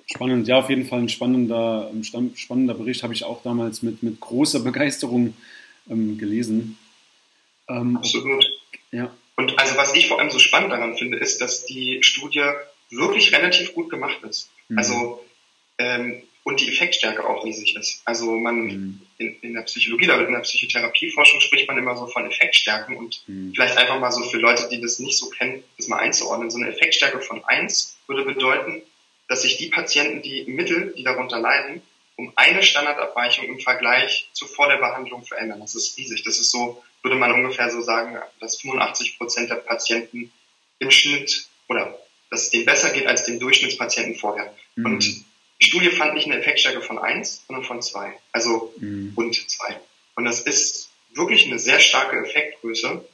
[0.07, 4.03] Spannend, ja, auf jeden Fall ein spannender, ein spannender Bericht, habe ich auch damals mit,
[4.03, 5.33] mit großer Begeisterung
[5.89, 6.77] ähm, gelesen.
[7.69, 8.45] Ähm, Absolut.
[8.91, 9.15] Ja.
[9.35, 12.43] Und also was ich vor allem so spannend daran finde, ist, dass die Studie
[12.89, 14.49] wirklich relativ gut gemacht ist.
[14.67, 14.77] Mhm.
[14.77, 15.25] Also
[15.77, 18.01] ähm, und die Effektstärke auch riesig ist.
[18.05, 19.01] Also man mhm.
[19.17, 23.23] in, in, der Psychologie oder in der Psychotherapieforschung spricht man immer so von Effektstärken und
[23.27, 23.53] mhm.
[23.55, 26.49] vielleicht einfach mal so für Leute, die das nicht so kennen, das mal einzuordnen.
[26.49, 28.81] So eine Effektstärke von eins würde bedeuten,
[29.27, 31.81] dass sich die Patienten, die im Mittel, die darunter leiden,
[32.15, 35.59] um eine Standardabweichung im Vergleich zu vor der Behandlung verändern.
[35.59, 36.23] Das ist riesig.
[36.23, 40.31] Das ist so, würde man ungefähr so sagen, dass 85 Prozent der Patienten
[40.79, 41.97] im Schnitt oder
[42.29, 44.55] dass es denen besser geht als dem Durchschnittspatienten vorher.
[44.75, 44.85] Mhm.
[44.85, 45.23] Und
[45.61, 48.17] die Studie fand nicht eine Effektstärke von eins, sondern von zwei.
[48.31, 49.13] Also mhm.
[49.15, 49.79] rund zwei.
[50.15, 53.05] Und das ist wirklich eine sehr starke Effektgröße.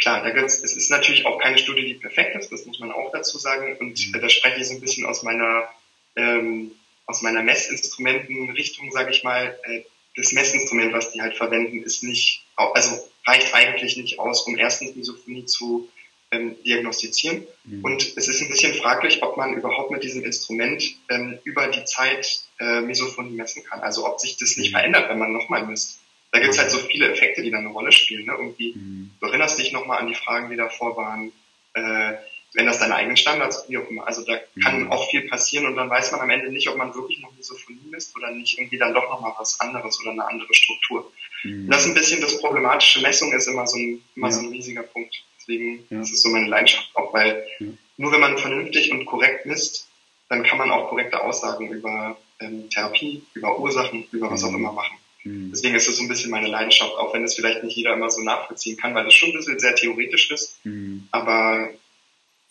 [0.00, 2.92] Klar, da gibt's, es ist natürlich auch keine Studie, die perfekt ist, das muss man
[2.92, 3.76] auch dazu sagen.
[3.78, 4.20] Und mhm.
[4.20, 5.68] da spreche ich so ein bisschen aus meiner,
[6.16, 6.72] ähm,
[7.06, 9.58] aus meiner Messinstrumentenrichtung, sage ich mal.
[9.64, 9.82] Äh,
[10.16, 14.94] das Messinstrument, was die halt verwenden, ist nicht, also reicht eigentlich nicht aus, um erstens
[14.94, 15.88] Misophonie zu
[16.32, 17.46] ähm, diagnostizieren.
[17.64, 17.84] Mhm.
[17.84, 21.84] Und es ist ein bisschen fraglich, ob man überhaupt mit diesem Instrument ähm, über die
[21.84, 23.80] Zeit äh, Misophonie messen kann.
[23.80, 24.76] Also ob sich das nicht mhm.
[24.76, 26.00] verändert, wenn man nochmal misst.
[26.32, 28.24] Da gibt es halt so viele Effekte, die da eine Rolle spielen.
[28.24, 28.32] Ne?
[28.32, 29.10] Irgendwie, mhm.
[29.20, 31.32] du erinnerst dich nochmal an die Fragen, die davor waren.
[31.74, 32.14] Äh,
[32.54, 34.06] wenn das deine eigenen Standards, wie auch immer.
[34.06, 34.92] Also da kann mhm.
[34.92, 37.80] auch viel passieren und dann weiß man am Ende nicht, ob man wirklich noch Misophonie
[37.90, 41.10] misst oder nicht irgendwie dann doch nochmal was anderes oder eine andere Struktur.
[41.44, 41.68] Mhm.
[41.70, 44.32] Das ist ein bisschen das problematische Messung ist immer so ein, immer ja.
[44.32, 45.22] so ein riesiger Punkt.
[45.38, 45.98] Deswegen ja.
[46.00, 47.66] das ist so meine Leidenschaft auch, weil ja.
[47.96, 49.88] nur wenn man vernünftig und korrekt misst,
[50.28, 54.56] dann kann man auch korrekte Aussagen über ähm, Therapie, über Ursachen, über was auch mhm.
[54.56, 54.96] immer machen.
[55.24, 55.50] Mhm.
[55.52, 58.10] Deswegen ist es so ein bisschen meine Leidenschaft, auch wenn es vielleicht nicht jeder immer
[58.10, 61.08] so nachvollziehen kann, weil es schon ein bisschen sehr theoretisch ist, mhm.
[61.10, 61.70] aber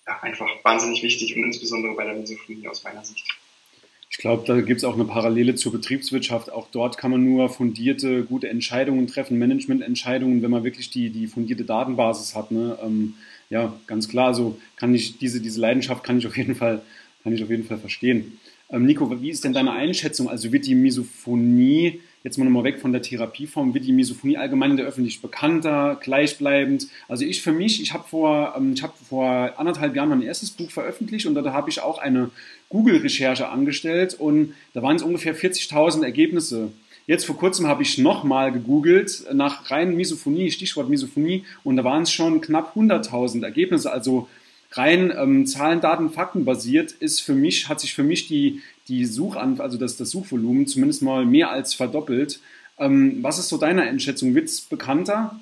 [0.08, 3.26] ja, einfach wahnsinnig wichtig und insbesondere bei der Misophonie aus meiner Sicht.
[4.10, 6.52] Ich glaube, da gibt es auch eine Parallele zur Betriebswirtschaft.
[6.52, 11.28] Auch dort kann man nur fundierte, gute Entscheidungen treffen, Managemententscheidungen, wenn man wirklich die, die
[11.28, 12.52] fundierte Datenbasis hat.
[12.52, 12.78] Ne?
[12.84, 13.14] Ähm,
[13.50, 14.28] ja, ganz klar.
[14.28, 16.82] Also kann ich diese, diese Leidenschaft kann ich auf jeden Fall,
[17.24, 18.38] kann ich auf jeden Fall verstehen.
[18.70, 20.30] Ähm, Nico, wie ist denn deine Einschätzung?
[20.30, 24.71] Also wird die Misophonie jetzt mal nochmal weg von der Therapieform, wird die Misophonie allgemein
[24.71, 26.88] in der Öffentlichkeit bekannter, gleichbleibend?
[27.07, 30.51] Also ich für mich, ich habe vor, ähm, ich habe vor anderthalb Jahren mein erstes
[30.51, 32.29] Buch veröffentlicht und da habe ich auch eine
[32.69, 36.71] Google-Recherche angestellt und da waren es ungefähr 40.000 Ergebnisse.
[37.07, 42.03] Jetzt vor kurzem habe ich nochmal gegoogelt nach rein Misophonie, Stichwort Misophonie, und da waren
[42.03, 43.91] es schon knapp 100.000 Ergebnisse.
[43.91, 44.29] Also
[44.71, 49.06] rein ähm, Zahlen, Daten, Fakten basiert ist für mich, hat sich für mich die, die
[49.06, 52.39] Suchan also das, das Suchvolumen zumindest mal mehr als verdoppelt.
[52.78, 54.34] Ähm, was ist so deine Einschätzung?
[54.36, 55.39] Wird es bekannter?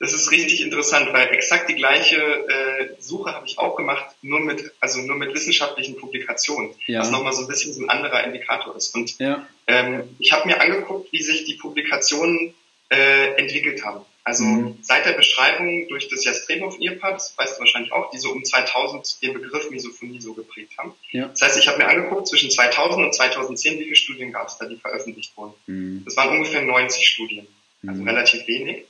[0.00, 4.38] Das ist richtig interessant, weil exakt die gleiche äh, Suche habe ich auch gemacht, nur
[4.38, 7.00] mit, also nur mit wissenschaftlichen Publikationen, ja.
[7.00, 8.94] was nochmal so ein bisschen so ein anderer Indikator ist.
[8.94, 9.44] Und ja.
[9.66, 12.54] ähm, ich habe mir angeguckt, wie sich die Publikationen
[12.90, 14.04] äh, entwickelt haben.
[14.28, 14.78] Also mhm.
[14.82, 19.22] seit der Beschreibung durch das Jastrebow-Ehepaar, das weißt du wahrscheinlich auch, die so um 2000
[19.22, 20.92] den Begriff Misophonie so geprägt haben.
[21.12, 21.28] Ja.
[21.28, 24.58] Das heißt, ich habe mir angeguckt, zwischen 2000 und 2010, wie viele Studien gab es
[24.58, 25.54] da, die veröffentlicht wurden.
[25.66, 26.02] Mhm.
[26.04, 27.46] Das waren ungefähr 90 Studien,
[27.86, 28.06] also mhm.
[28.06, 28.84] relativ wenig.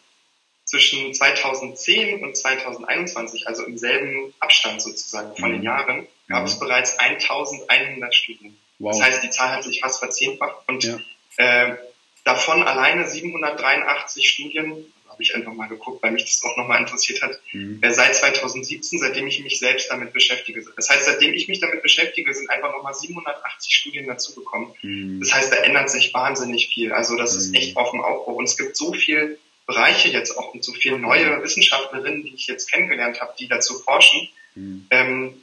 [0.65, 5.67] Zwischen 2010 und 2021, also im selben Abstand sozusagen von den mhm.
[5.67, 6.61] Jahren, gab es mhm.
[6.65, 8.59] bereits 1100 Studien.
[8.81, 8.91] Wow.
[8.91, 10.99] Das heißt, die Zahl hat sich fast verzehnfacht und ja.
[11.37, 11.77] äh,
[12.25, 17.23] davon alleine 783 Studien habe ich einfach mal geguckt, weil mich das auch nochmal interessiert
[17.23, 17.41] hat.
[17.53, 17.81] Mhm.
[17.89, 20.65] Seit 2017, seitdem ich mich selbst damit beschäftige.
[20.77, 24.73] Das heißt, seitdem ich mich damit beschäftige, sind einfach nochmal 780 Studien dazugekommen.
[24.83, 25.19] Mhm.
[25.19, 26.93] Das heißt, da ändert sich wahnsinnig viel.
[26.93, 27.39] Also das mhm.
[27.41, 28.35] ist echt auf dem Aufbau.
[28.35, 32.47] Und es gibt so viele Bereiche jetzt auch und so viele neue Wissenschaftlerinnen, die ich
[32.47, 34.29] jetzt kennengelernt habe, die dazu forschen.
[34.55, 34.87] Mhm.
[34.91, 35.43] Ähm,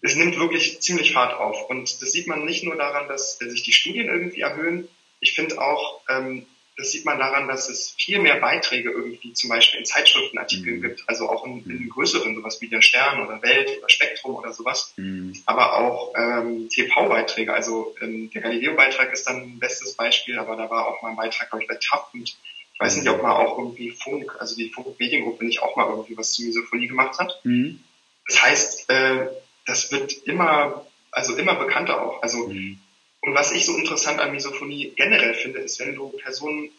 [0.00, 1.68] es nimmt wirklich ziemlich Fahrt auf.
[1.68, 4.88] Und das sieht man nicht nur daran, dass sich die Studien irgendwie erhöhen.
[5.20, 6.46] Ich finde auch, ähm,
[6.78, 10.82] das sieht man daran, dass es viel mehr Beiträge irgendwie zum Beispiel in Zeitschriftenartikeln mhm.
[10.82, 14.52] gibt, also auch in, in, größeren, sowas wie der Stern oder Welt oder Spektrum oder
[14.52, 15.32] sowas, mhm.
[15.44, 17.52] aber auch ähm, TV-Beiträge.
[17.52, 21.16] Also ähm, der Galileo-Beitrag ist dann ein bestes Beispiel, aber da war auch mal ein
[21.16, 22.38] Beitrag, glaube ich, bei TAP und
[22.78, 26.16] ich weiß nicht, ob man auch irgendwie Funk, also die Funk-Mediengruppe nicht auch mal irgendwie
[26.16, 27.40] was zu Misophonie gemacht hat.
[27.42, 27.80] Mhm.
[28.28, 29.26] Das heißt, äh,
[29.66, 32.22] das wird immer, also immer bekannter auch.
[32.22, 32.78] Also mhm.
[33.20, 36.70] Und was ich so interessant an Misophonie generell finde, ist, wenn du Personen,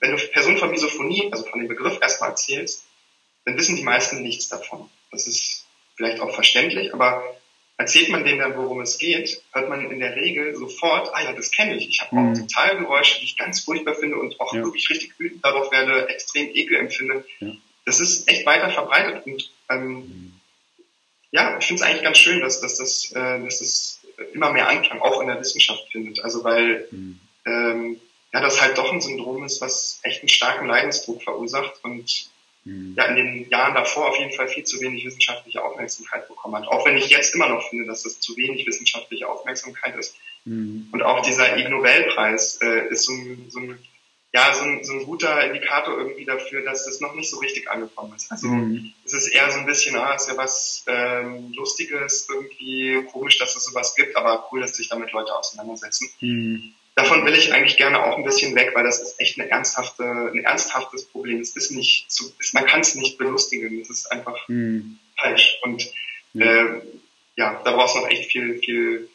[0.00, 2.84] wenn du Personen von Misophonie, also von dem Begriff erstmal erzählst,
[3.44, 4.90] dann wissen die meisten nichts davon.
[5.10, 7.24] Das ist vielleicht auch verständlich, aber
[7.78, 11.32] erzählt man denen dann, worum es geht, hört man in der Regel sofort, ah ja,
[11.32, 11.88] das kenne ich.
[11.88, 12.32] Ich habe mhm.
[12.32, 14.62] auch total Geräusche, die ich ganz furchtbar finde und auch ja.
[14.62, 17.24] wirklich richtig wütend darauf werde, extrem Ekel empfinde.
[17.38, 17.52] Ja.
[17.86, 20.40] Das ist echt weiter verbreitet und ähm, mhm.
[21.30, 23.97] ja, ich finde es eigentlich ganz schön, dass, dass, das, äh, dass das
[24.32, 26.22] immer mehr Anklang auch in der Wissenschaft findet.
[26.24, 27.20] Also weil mhm.
[27.46, 28.00] ähm,
[28.32, 32.28] ja das halt doch ein Syndrom ist, was echt einen starken Leidensdruck verursacht und
[32.64, 32.94] mhm.
[32.96, 36.68] ja in den Jahren davor auf jeden Fall viel zu wenig wissenschaftliche Aufmerksamkeit bekommen hat.
[36.68, 40.16] Auch wenn ich jetzt immer noch finde, dass das zu wenig wissenschaftliche Aufmerksamkeit ist.
[40.44, 40.88] Mhm.
[40.92, 43.78] Und auch dieser Ig Nobelpreis äh, ist so ein, so ein
[44.32, 47.70] ja, so ein, so ein guter Indikator irgendwie dafür, dass das noch nicht so richtig
[47.70, 48.30] angekommen ist.
[48.30, 48.92] Also mhm.
[49.04, 53.56] es ist eher so ein bisschen, ah, ist ja was ähm, Lustiges, irgendwie komisch, dass
[53.56, 56.10] es sowas gibt, aber cool, dass sich damit Leute auseinandersetzen.
[56.20, 56.74] Mhm.
[56.94, 60.02] Davon will ich eigentlich gerne auch ein bisschen weg, weil das ist echt eine ernsthafte,
[60.02, 61.40] ein ernsthaftes Problem.
[61.40, 63.80] Es ist nicht zu, es, man kann es nicht belustigen.
[63.80, 64.98] Es ist einfach mhm.
[65.16, 65.58] falsch.
[65.62, 65.88] Und
[66.34, 66.64] äh,
[67.36, 69.08] ja, da brauchst du noch echt viel, viel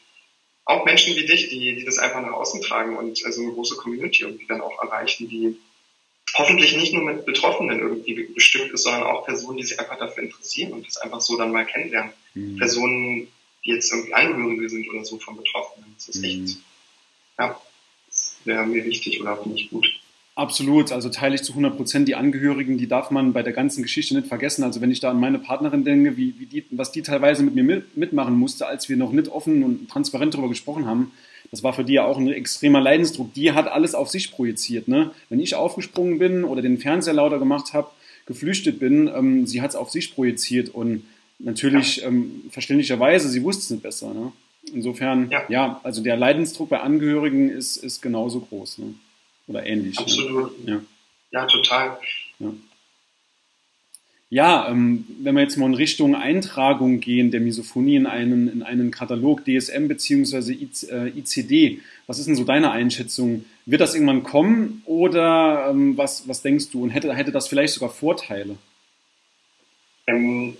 [0.65, 3.75] auch Menschen wie dich, die, die das einfach nach außen tragen und also eine große
[3.75, 5.57] Community irgendwie dann auch erreichen, die
[6.35, 10.23] hoffentlich nicht nur mit Betroffenen irgendwie bestückt ist, sondern auch Personen, die sich einfach dafür
[10.23, 12.13] interessieren und das einfach so dann mal kennenlernen.
[12.33, 12.57] Mhm.
[12.57, 13.27] Personen,
[13.63, 15.93] die jetzt irgendwie Angehörige sind oder so von Betroffenen.
[15.95, 16.23] Das ist mhm.
[16.23, 16.57] echt,
[17.37, 17.61] ja,
[18.45, 19.87] wäre mir wichtig oder finde ich gut.
[20.35, 22.07] Absolut, also teile ich zu 100 Prozent.
[22.07, 24.63] Die Angehörigen, die darf man bei der ganzen Geschichte nicht vergessen.
[24.63, 27.53] Also wenn ich da an meine Partnerin denke, wie, wie die, was die teilweise mit
[27.53, 31.11] mir mit, mitmachen musste, als wir noch nicht offen und transparent darüber gesprochen haben,
[31.51, 33.31] das war für die ja auch ein extremer Leidensdruck.
[33.35, 34.87] Die hat alles auf sich projiziert.
[34.87, 35.11] Ne?
[35.29, 37.91] Wenn ich aufgesprungen bin oder den Fernseher lauter gemacht habe,
[38.25, 41.03] geflüchtet bin, ähm, sie hat es auf sich projiziert und
[41.37, 42.07] natürlich ja.
[42.07, 44.15] ähm, verständlicherweise, sie wusste es nicht besser.
[44.15, 44.31] Ne?
[44.73, 45.43] Insofern, ja.
[45.47, 45.81] ja.
[45.83, 48.79] also der Leidensdruck bei Angehörigen ist, ist genauso groß.
[48.79, 48.95] Ne?
[49.47, 49.97] Oder ähnlich.
[49.97, 50.65] Absolut.
[50.65, 50.85] Ne?
[51.31, 51.41] Ja.
[51.41, 51.97] ja, total.
[52.39, 52.53] Ja.
[54.33, 58.63] Ja, ähm, wenn wir jetzt mal in Richtung Eintragung gehen der Misophonie in einen, in
[58.63, 60.53] einen Katalog DSM bzw.
[60.53, 63.45] ICD, was ist denn so deine Einschätzung?
[63.67, 66.81] Wird das irgendwann kommen oder ähm, was, was denkst du?
[66.81, 68.57] Und hätte, hätte das vielleicht sogar Vorteile?
[70.07, 70.57] Ähm,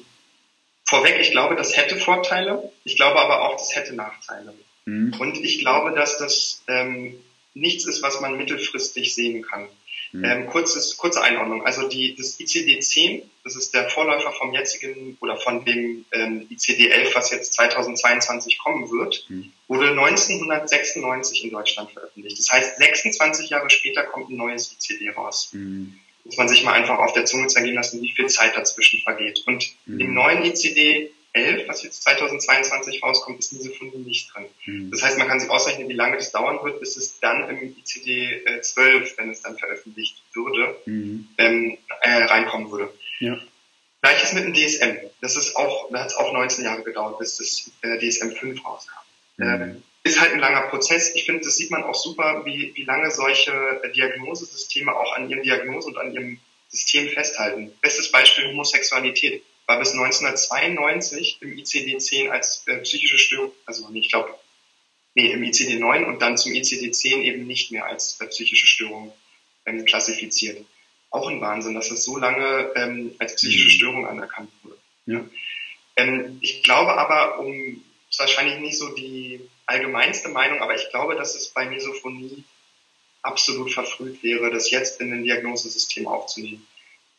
[0.86, 2.72] vorweg, ich glaube, das hätte Vorteile.
[2.84, 4.54] Ich glaube aber auch, das hätte Nachteile.
[4.86, 5.16] Mhm.
[5.18, 7.16] Und ich glaube, dass das ähm,
[7.54, 9.68] nichts ist, was man mittelfristig sehen kann.
[10.14, 10.24] Mhm.
[10.26, 11.66] Ähm, kurzes, kurze Einordnung.
[11.66, 17.16] Also die, das ICD-10, das ist der Vorläufer vom jetzigen oder von dem ähm, ICD-11,
[17.16, 19.52] was jetzt 2022 kommen wird, mhm.
[19.68, 22.38] wurde 1996 in Deutschland veröffentlicht.
[22.38, 25.50] Das heißt, 26 Jahre später kommt ein neues ICD raus.
[25.54, 26.00] Mhm.
[26.26, 29.44] Muss man sich mal einfach auf der Zunge zergehen lassen, wie viel Zeit dazwischen vergeht.
[29.48, 30.00] Und mhm.
[30.00, 34.46] im neuen ICD 11, was jetzt 2022 rauskommt, ist Misophonie nicht drin.
[34.66, 34.92] Mhm.
[34.92, 37.76] Das heißt, man kann sich ausrechnen, wie lange das dauern wird, bis es dann im
[37.76, 41.28] ICD 12, äh, wenn es dann veröffentlicht würde, mhm.
[41.40, 42.94] ähm, äh, reinkommen würde.
[43.20, 43.40] Ja.
[44.02, 44.98] Gleiches mit dem DSM.
[45.22, 48.64] Das ist auch, da hat es auch 19 Jahre gedauert, bis das äh, DSM 5
[48.64, 49.00] rauskam.
[49.38, 49.48] Mhm.
[49.48, 51.16] Ähm, ist halt ein langer Prozess.
[51.16, 55.44] Ich finde, das sieht man auch super, wie, wie lange solche Diagnosesysteme auch an ihren
[55.44, 57.72] Diagnosen und an ihrem System festhalten.
[57.82, 64.34] Bestes Beispiel Homosexualität war bis 1992 im ICD-10 als äh, psychische Störung, also ich glaube,
[65.16, 69.14] nee, im ICD-9 und dann zum ICD-10 eben nicht mehr als äh, psychische Störung
[69.66, 70.66] ähm, klassifiziert.
[71.10, 73.72] Auch ein Wahnsinn, dass das so lange ähm, als psychische mhm.
[73.72, 74.78] Störung anerkannt wurde.
[75.06, 75.26] Ja.
[75.96, 81.16] Ähm, ich glaube aber, um ist wahrscheinlich nicht so die allgemeinste Meinung, aber ich glaube,
[81.16, 82.44] dass es bei Misophonie
[83.24, 86.68] absolut verfrüht wäre, das jetzt in ein Diagnosesystem aufzunehmen.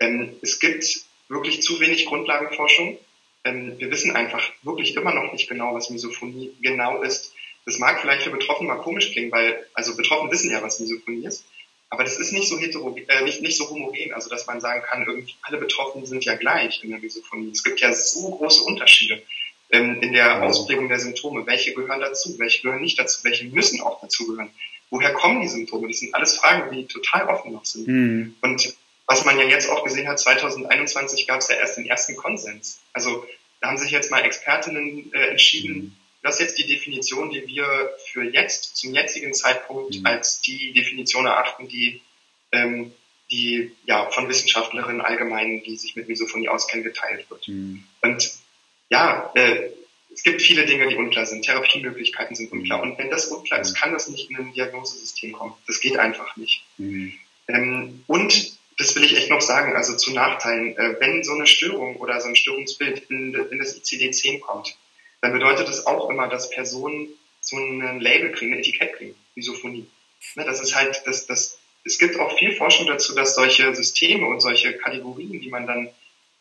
[0.00, 0.84] Denn es gibt
[1.28, 2.98] wirklich zu wenig Grundlagenforschung.
[3.44, 7.32] Ähm, wir wissen einfach wirklich immer noch nicht genau, was Misophonie genau ist.
[7.66, 11.26] Das mag vielleicht für Betroffene mal komisch klingen, weil, also Betroffene wissen ja, was Misophonie
[11.26, 11.44] ist,
[11.88, 14.82] Aber das ist nicht so heterogen, äh, nicht, nicht so homogen, also dass man sagen
[14.82, 17.50] kann, irgendwie alle Betroffenen sind ja gleich in der Misophonie.
[17.50, 19.22] Es gibt ja so große Unterschiede
[19.70, 21.46] ähm, in der Ausprägung der Symptome.
[21.46, 24.50] Welche gehören dazu, welche gehören nicht dazu, welche müssen auch dazugehören.
[24.90, 25.88] Woher kommen die Symptome?
[25.88, 27.88] Das sind alles Fragen, die total offen noch sind.
[27.88, 28.34] Mhm.
[28.42, 28.74] Und
[29.06, 32.80] was man ja jetzt auch gesehen hat, 2021 gab es ja erst den ersten Konsens.
[32.92, 33.26] Also
[33.60, 35.96] da haben sich jetzt mal Expertinnen äh, entschieden, mhm.
[36.22, 40.06] das ist jetzt die Definition, die wir für jetzt, zum jetzigen Zeitpunkt mhm.
[40.06, 42.00] als die Definition erachten, die,
[42.52, 42.92] ähm,
[43.30, 47.48] die ja von Wissenschaftlerinnen allgemein, die sich mit Misophonie auskennen, geteilt wird.
[47.48, 47.84] Mhm.
[48.02, 48.32] Und
[48.90, 49.70] ja, äh,
[50.12, 51.44] es gibt viele Dinge, die unklar sind.
[51.44, 52.80] Therapiemöglichkeiten sind unklar.
[52.82, 55.54] Und wenn das unklar ist, kann das nicht in ein Diagnosesystem kommen.
[55.66, 56.64] Das geht einfach nicht.
[56.78, 57.14] Mhm.
[57.48, 60.76] Ähm, und das will ich echt noch sagen, also zu Nachteilen.
[60.76, 64.76] Äh, wenn so eine Störung oder so ein Störungsbild in, in das ICD-10 kommt,
[65.20, 67.08] dann bedeutet das auch immer, dass Personen
[67.40, 69.86] so ein Label kriegen, ein Etikett kriegen, Misophonie.
[70.34, 74.26] Ne, das ist halt, das, das, es gibt auch viel Forschung dazu, dass solche Systeme
[74.26, 75.90] und solche Kategorien, die man dann,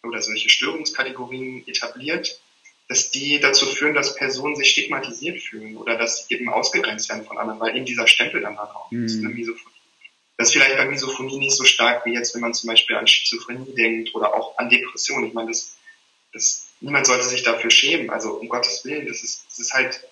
[0.03, 2.41] oder solche Störungskategorien etabliert,
[2.89, 7.25] dass die dazu führen, dass Personen sich stigmatisiert fühlen oder dass sie eben ausgegrenzt werden
[7.25, 9.33] von anderen, weil eben dieser Stempel dann da drauf ist, mhm.
[9.33, 9.72] Misophonie.
[10.37, 13.07] Das ist vielleicht bei Misophonie nicht so stark wie jetzt, wenn man zum Beispiel an
[13.07, 15.27] Schizophrenie denkt oder auch an Depression.
[15.27, 15.77] Ich meine, das,
[16.33, 18.09] das, niemand sollte sich dafür schämen.
[18.09, 20.03] Also um Gottes Willen, das ist, das ist halt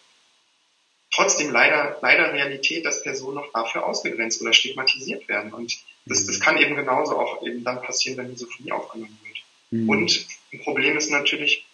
[1.11, 5.53] trotzdem leider, leider Realität, dass Personen noch dafür ausgegrenzt oder stigmatisiert werden.
[5.53, 6.41] Und das, das mhm.
[6.41, 9.37] kann eben genauso auch eben dann passieren, wenn Misophonie aufgenommen wird.
[9.71, 9.89] Mhm.
[9.89, 11.65] Und ein Problem ist natürlich,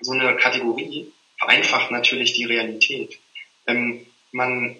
[0.00, 3.18] so eine Kategorie vereinfacht natürlich die Realität.
[3.66, 4.76] Ähm, man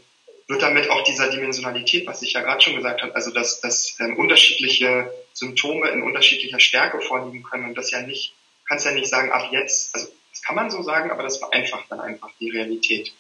[0.49, 3.97] wird damit auch dieser Dimensionalität, was ich ja gerade schon gesagt habe, also dass, dass
[4.01, 8.35] ähm, unterschiedliche Symptome in unterschiedlicher Stärke vorliegen können und das ja nicht,
[8.67, 11.85] kannst ja nicht sagen, ach jetzt, also das kann man so sagen, aber das vereinfacht
[11.91, 13.13] dann einfach die Realität.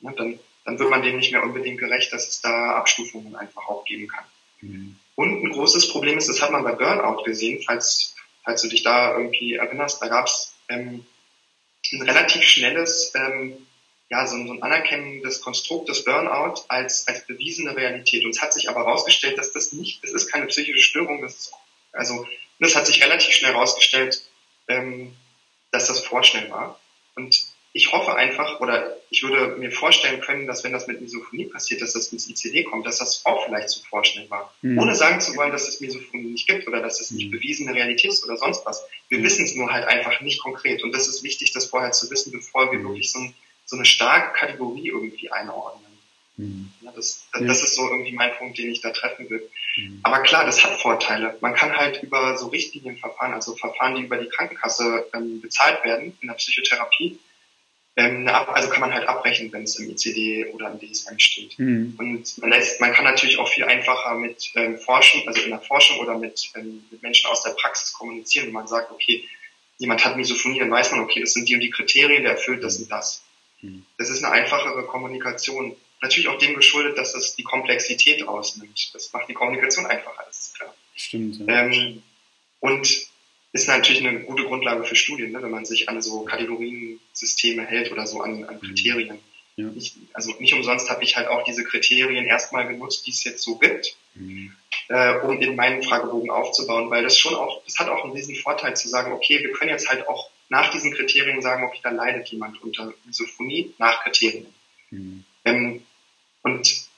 [0.00, 3.66] Ja, dann, dann wird man dem nicht mehr unbedingt gerecht, dass es da Abstufungen einfach
[3.66, 4.24] auch geben kann.
[4.60, 4.96] Mhm.
[5.14, 8.82] Und ein großes Problem ist, das hat man bei Burnout gesehen, falls, falls du dich
[8.82, 11.06] da irgendwie erinnerst, da gab es ähm,
[11.92, 13.66] ein relativ schnelles, ähm,
[14.10, 18.24] ja, so, so ein anerkennendes Konstrukt des Burnout als, als bewiesene Realität.
[18.24, 21.36] Und es hat sich aber herausgestellt, dass das nicht, das ist keine psychische Störung, das
[21.36, 21.52] ist,
[21.92, 22.26] also,
[22.58, 24.22] das hat sich relativ schnell herausgestellt,
[24.68, 25.14] ähm,
[25.70, 26.80] dass das vorschnell war.
[27.16, 27.38] Und
[27.72, 31.82] ich hoffe einfach, oder ich würde mir vorstellen können, dass wenn das mit Misophonie passiert,
[31.82, 34.54] dass das ins ICD kommt, dass das auch vielleicht zu vorschnell war.
[34.62, 34.78] Mhm.
[34.78, 37.32] Ohne sagen zu wollen, dass es Misophonie nicht gibt oder dass es nicht mhm.
[37.32, 38.82] bewiesene Realität ist oder sonst was.
[39.08, 39.24] Wir mhm.
[39.24, 40.82] wissen es nur halt einfach nicht konkret.
[40.82, 42.88] Und das ist wichtig, das vorher zu wissen, bevor wir mhm.
[42.88, 43.34] wirklich so, ein,
[43.68, 45.86] so, eine starke Kategorie irgendwie einordnen.
[46.36, 46.70] Mhm.
[46.80, 49.48] Ja, das, das, das, ist so irgendwie mein Punkt, den ich da treffen will.
[49.76, 50.00] Mhm.
[50.02, 51.36] Aber klar, das hat Vorteile.
[51.40, 56.16] Man kann halt über so Richtlinienverfahren, also Verfahren, die über die Krankenkasse ähm, bezahlt werden
[56.20, 57.18] in der Psychotherapie,
[57.98, 61.58] ähm, also kann man halt abbrechen, wenn es im ICD oder im DSM steht.
[61.58, 61.94] Mhm.
[61.98, 65.60] Und man, lässt, man kann natürlich auch viel einfacher mit ähm, Forschung, also in der
[65.60, 69.24] Forschung oder mit, ähm, mit Menschen aus der Praxis kommunizieren, wenn man sagt, okay,
[69.78, 72.62] jemand hat Misophonie, dann weiß man, okay, das sind die und die Kriterien, der erfüllt
[72.62, 73.24] das und das.
[73.60, 73.84] Mhm.
[73.96, 75.76] Das ist eine einfachere Kommunikation.
[76.00, 78.94] Natürlich auch dem geschuldet, dass das die Komplexität ausnimmt.
[78.94, 80.74] Das macht die Kommunikation einfacher, das ist klar.
[80.94, 81.38] Stimmt.
[81.38, 81.64] Ja.
[81.64, 82.02] Ähm,
[82.60, 83.08] und
[83.52, 87.90] ist natürlich eine gute Grundlage für Studien, ne, wenn man sich an so Kategoriensysteme hält
[87.90, 88.60] oder so an, an mhm.
[88.60, 89.18] Kriterien.
[89.56, 89.70] Ja.
[89.74, 93.42] Ich, also nicht umsonst habe ich halt auch diese Kriterien erstmal genutzt, die es jetzt
[93.42, 94.54] so gibt, mhm.
[94.88, 98.36] äh, um in meinen Fragebogen aufzubauen, weil das schon auch, das hat auch einen riesen
[98.36, 101.90] Vorteil zu sagen, okay, wir können jetzt halt auch nach diesen Kriterien sagen, okay, da
[101.90, 104.46] leidet jemand unter Misophonie nach Kriterien.
[104.90, 105.24] Mhm.
[105.44, 105.86] Ähm,
[106.42, 106.88] und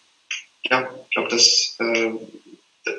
[0.62, 2.12] ja, ich glaube, das, äh,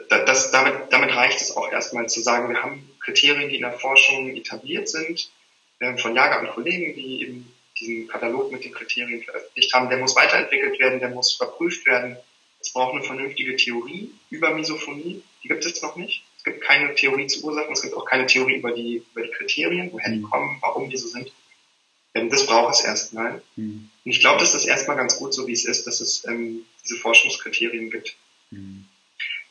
[0.10, 3.74] das, damit, damit reicht es auch erstmal zu sagen, wir haben Kriterien, die in der
[3.74, 5.32] Forschung etabliert sind,
[5.80, 9.98] äh, von Jager und Kollegen, die eben diesen Katalog mit den Kriterien veröffentlicht haben, der
[9.98, 12.18] muss weiterentwickelt werden, der muss überprüft werden.
[12.60, 16.24] Es braucht eine vernünftige Theorie über Misophonie, die gibt es noch nicht.
[16.42, 19.30] Es gibt keine Theorie zu Ursachen, es gibt auch keine Theorie über die, über die
[19.30, 21.32] Kriterien, woher die kommen, warum die so sind.
[22.16, 23.44] Ähm, das braucht es erstmal.
[23.56, 23.92] Mhm.
[24.04, 26.66] Und ich glaube, dass das erstmal ganz gut so, wie es ist, dass es ähm,
[26.84, 28.16] diese Forschungskriterien gibt.
[28.50, 28.86] Mhm.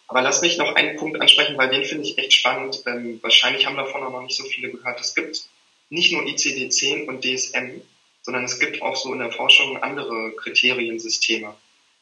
[0.09, 2.83] Aber lass mich noch einen Punkt ansprechen, weil den finde ich echt spannend.
[2.87, 5.01] Ähm, wahrscheinlich haben davon auch noch nicht so viele gehört.
[5.01, 5.49] Es gibt
[5.91, 7.83] nicht nur ICD-10 und DSM,
[8.23, 11.55] sondern es gibt auch so in der Forschung andere Kriteriensysteme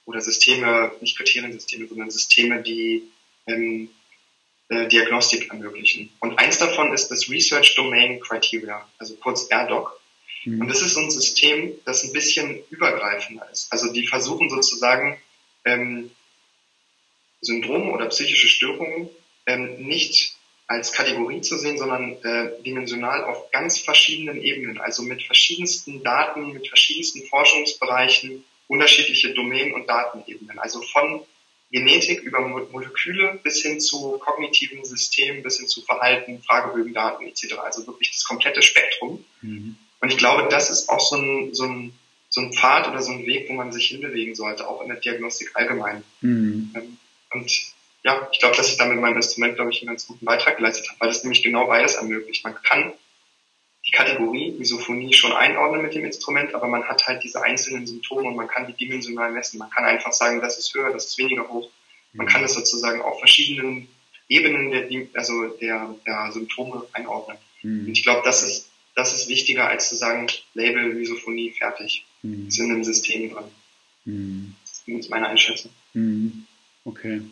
[0.06, 3.02] oder Systeme, nicht Kriteriensysteme, sondern Systeme, die
[3.46, 3.90] ähm,
[4.68, 6.10] äh, Diagnostik ermöglichen.
[6.20, 9.90] Und eins davon ist das Research Domain Criteria, also kurz RDoC.
[10.44, 10.60] Mhm.
[10.60, 13.72] Und das ist so ein System, das ein bisschen übergreifender ist.
[13.72, 15.18] Also die versuchen sozusagen
[15.64, 16.10] ähm,
[17.40, 19.08] Syndrome oder psychische Störungen
[19.46, 25.22] ähm, nicht als Kategorie zu sehen, sondern äh, dimensional auf ganz verschiedenen Ebenen, also mit
[25.22, 30.58] verschiedensten Daten, mit verschiedensten Forschungsbereichen, unterschiedliche Domänen und Datenebenen.
[30.58, 31.22] Also von
[31.70, 37.58] Genetik über Moleküle bis hin zu kognitiven Systemen, bis hin zu Verhalten, Fragebögen, Daten etc.
[37.62, 39.24] Also wirklich das komplette Spektrum.
[39.42, 39.76] Mhm.
[40.00, 41.92] Und ich glaube, das ist auch so ein, so, ein,
[42.30, 44.98] so ein Pfad oder so ein Weg, wo man sich hinbewegen sollte, auch in der
[44.98, 46.04] Diagnostik allgemein.
[46.20, 46.72] Mhm.
[46.74, 46.96] Ähm,
[47.32, 47.72] und
[48.04, 50.56] ja, ich glaube, dass ich da mit meinem Instrument, glaube ich, einen ganz guten Beitrag
[50.56, 52.44] geleistet habe, weil es nämlich genau beides ermöglicht.
[52.44, 52.94] Man kann
[53.88, 58.28] die Kategorie Misophonie schon einordnen mit dem Instrument, aber man hat halt diese einzelnen Symptome
[58.28, 59.58] und man kann die dimensional messen.
[59.58, 61.70] Man kann einfach sagen, das ist höher, das ist weniger hoch.
[62.12, 63.88] Man kann es sozusagen auf verschiedenen
[64.28, 67.38] Ebenen der, also der, der Symptome einordnen.
[67.62, 67.86] Mhm.
[67.86, 72.04] Und ich glaube, das ist, das ist wichtiger, als zu sagen, Label Misophonie fertig.
[72.22, 72.48] Mhm.
[72.48, 73.44] Ist in einem System drin.
[74.04, 74.54] Mhm.
[74.64, 75.70] Das ist meine Einschätzung.
[75.94, 76.46] Mhm.
[76.84, 77.22] Okay.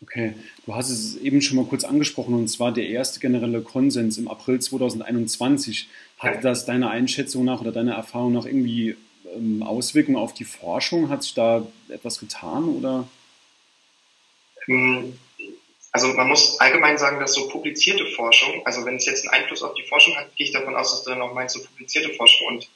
[0.00, 0.34] Okay,
[0.64, 4.28] du hast es eben schon mal kurz angesprochen und zwar der erste generelle Konsens im
[4.28, 5.88] April 2021.
[6.18, 8.96] Hat das deiner Einschätzung nach oder deiner Erfahrung nach irgendwie
[9.34, 11.08] ähm, Auswirkungen auf die Forschung?
[11.08, 13.08] Hat sich da etwas getan oder?
[14.66, 15.18] Hm,
[15.90, 19.62] also man muss allgemein sagen, dass so publizierte Forschung, also wenn es jetzt einen Einfluss
[19.62, 22.14] auf die Forschung hat, gehe ich davon aus, dass du dann auch meinst, so publizierte
[22.14, 22.68] Forschung und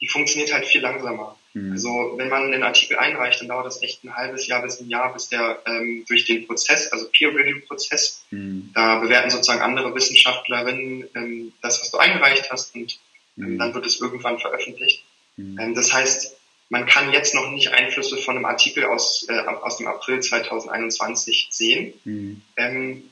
[0.00, 1.36] die funktioniert halt viel langsamer.
[1.52, 1.72] Mhm.
[1.72, 4.88] Also wenn man einen Artikel einreicht, dann dauert das echt ein halbes Jahr bis ein
[4.88, 8.70] Jahr, bis der ähm, durch den Prozess, also Peer-Review-Prozess, mhm.
[8.74, 12.98] da bewerten sozusagen andere Wissenschaftlerinnen ähm, das, was du eingereicht hast und
[13.36, 13.58] ähm, mhm.
[13.58, 15.04] dann wird es irgendwann veröffentlicht.
[15.36, 15.58] Mhm.
[15.58, 16.36] Ähm, das heißt,
[16.68, 21.48] man kann jetzt noch nicht Einflüsse von einem Artikel aus, äh, aus dem April 2021
[21.50, 21.94] sehen.
[22.04, 22.42] Mhm.
[22.56, 23.10] Ähm,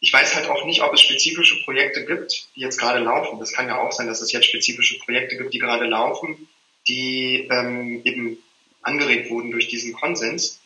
[0.00, 3.40] ich weiß halt auch nicht, ob es spezifische Projekte gibt, die jetzt gerade laufen.
[3.40, 6.48] Das kann ja auch sein, dass es jetzt spezifische Projekte gibt, die gerade laufen,
[6.86, 8.38] die ähm, eben
[8.82, 10.60] angeregt wurden durch diesen Konsens.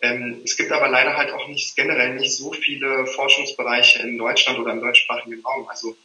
[0.00, 4.58] Ähm, es gibt aber leider halt auch nicht generell nicht so viele Forschungsbereiche in Deutschland
[4.58, 5.68] oder im deutschsprachigen Raum.
[5.68, 5.96] Also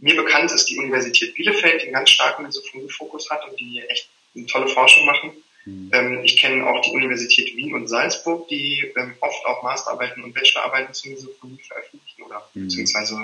[0.00, 4.08] mir bekannt ist die Universität Bielefeld, die einen ganz starken Misophonie-Fokus hat und die echt
[4.34, 5.32] eine tolle Forschung machen.
[5.64, 5.90] Mhm.
[5.92, 10.34] Ähm, ich kenne auch die Universität Wien und Salzburg, die ähm, oft auch Masterarbeiten und
[10.34, 12.64] Bachelorarbeiten zur Misophonie veröffentlichen oder mhm.
[12.64, 13.18] beziehungsweise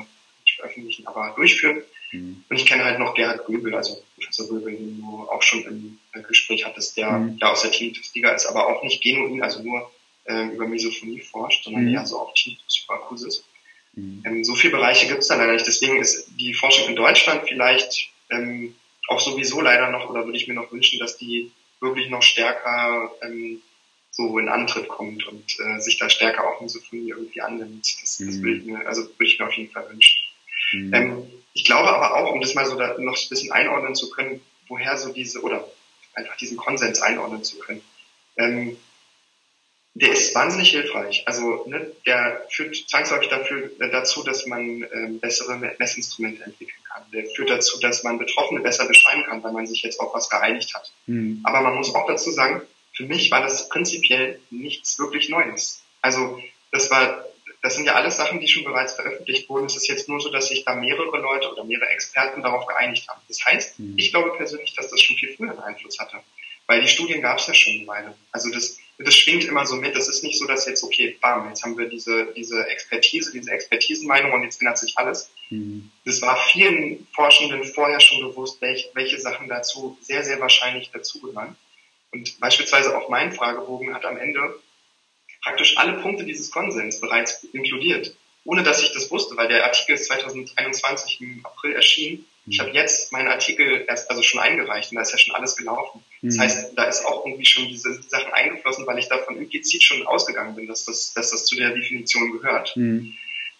[0.44, 1.82] nicht veröffentlichen, aber durchführen.
[2.12, 2.44] Mhm.
[2.48, 5.98] Und ich kenne halt noch Gerhard Gröbel, also Professor Gröbel, den du auch schon im
[6.12, 7.38] äh, Gespräch hattest, der mhm.
[7.40, 9.90] ja aus der Tinnitus-Liga ist, aber auch nicht genuin, also nur
[10.24, 11.94] äh, über Misophonie forscht, sondern mhm.
[11.94, 13.44] eher so auf Tinnitus-Hyperakusis.
[13.94, 14.22] Mhm.
[14.24, 15.66] Ähm, so viele Bereiche gibt es da leider nicht.
[15.66, 18.74] Deswegen ist die Forschung in Deutschland vielleicht ähm,
[19.08, 21.50] auch sowieso leider noch, oder würde ich mir noch wünschen, dass die
[21.80, 23.60] wirklich noch stärker ähm,
[24.10, 27.86] so in Antritt kommt und äh, sich da stärker auch Misophonie irgendwie annimmt.
[28.02, 28.42] Das, das mhm.
[28.42, 30.20] würde ich mir, also würde ich mir auf jeden Fall wünschen.
[30.72, 30.94] Mhm.
[30.94, 34.10] Ähm, ich glaube aber auch, um das mal so da noch ein bisschen einordnen zu
[34.10, 35.66] können, woher so diese, oder
[36.14, 37.82] einfach diesen Konsens einordnen zu können,
[38.36, 38.76] ähm,
[39.94, 41.24] der ist wahnsinnig hilfreich.
[41.26, 47.02] Also ne, der führt zwangsläufig dafür, äh, dazu, dass man ähm, bessere Messinstrumente entwickeln kann.
[47.12, 50.30] Der führt dazu, dass man Betroffene besser beschreiben kann, weil man sich jetzt auf was
[50.30, 50.92] geeinigt hat.
[51.06, 51.40] Mhm.
[51.42, 52.62] Aber man muss auch dazu sagen,
[52.92, 55.82] für mich war das prinzipiell nichts wirklich Neues.
[56.02, 57.24] Also das war,
[57.62, 59.66] das sind ja alles Sachen, die schon bereits veröffentlicht wurden.
[59.66, 63.08] Es ist jetzt nur so, dass sich da mehrere Leute oder mehrere Experten darauf geeinigt
[63.08, 63.20] haben.
[63.26, 63.94] Das heißt, mhm.
[63.98, 66.18] ich glaube persönlich, dass das schon viel früher einen Einfluss hatte.
[66.70, 68.14] Weil die Studien gab es ja schon eine Weile.
[68.30, 69.96] Also das, das schwingt immer so mit.
[69.96, 73.50] Das ist nicht so, dass jetzt, okay, bam, jetzt haben wir diese, diese Expertise, diese
[73.50, 75.32] Expertisenmeinung und jetzt ändert sich alles.
[75.48, 75.90] Mhm.
[76.04, 81.56] Das war vielen Forschenden vorher schon bewusst, welche, welche Sachen dazu sehr, sehr wahrscheinlich dazugehören.
[82.12, 84.40] Und beispielsweise auch mein Fragebogen hat am Ende
[85.42, 88.14] praktisch alle Punkte dieses Konsens bereits inkludiert
[88.44, 92.26] ohne dass ich das wusste, weil der Artikel ist 2021 im April erschienen.
[92.46, 95.56] Ich habe jetzt meinen Artikel erst also schon eingereicht und da ist ja schon alles
[95.56, 96.02] gelaufen.
[96.22, 96.40] Das mhm.
[96.40, 100.54] heißt, da ist auch irgendwie schon diese Sachen eingeflossen, weil ich davon implizit schon ausgegangen
[100.54, 102.76] bin, dass das, dass das zu der Definition gehört.
[102.76, 103.14] Mhm.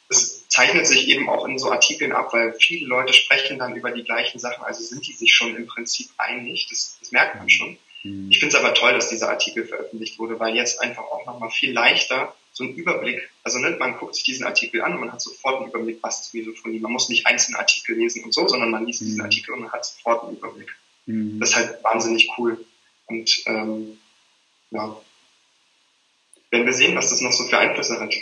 [0.09, 3.93] Das zeichnet sich eben auch in so Artikeln ab, weil viele Leute sprechen dann über
[3.93, 7.49] die gleichen Sachen, also sind die sich schon im Prinzip einig, das, das merkt man
[7.49, 7.79] schon.
[8.03, 8.29] Mhm.
[8.31, 11.51] Ich finde es aber toll, dass dieser Artikel veröffentlicht wurde, weil jetzt einfach auch nochmal
[11.51, 15.13] viel leichter so einen Überblick, also ne, man guckt sich diesen Artikel an und man
[15.13, 16.81] hat sofort einen Überblick, was ist Misophonie.
[16.81, 19.07] Man muss nicht einzelne Artikel lesen und so, sondern man liest mhm.
[19.07, 20.75] diesen Artikel und man hat sofort einen Überblick.
[21.07, 21.39] Mhm.
[21.41, 22.65] Das ist halt wahnsinnig cool.
[23.07, 23.99] Und ähm,
[24.71, 24.97] ja,
[26.51, 28.15] werden wir sehen, was das noch so für Einflüsse hat.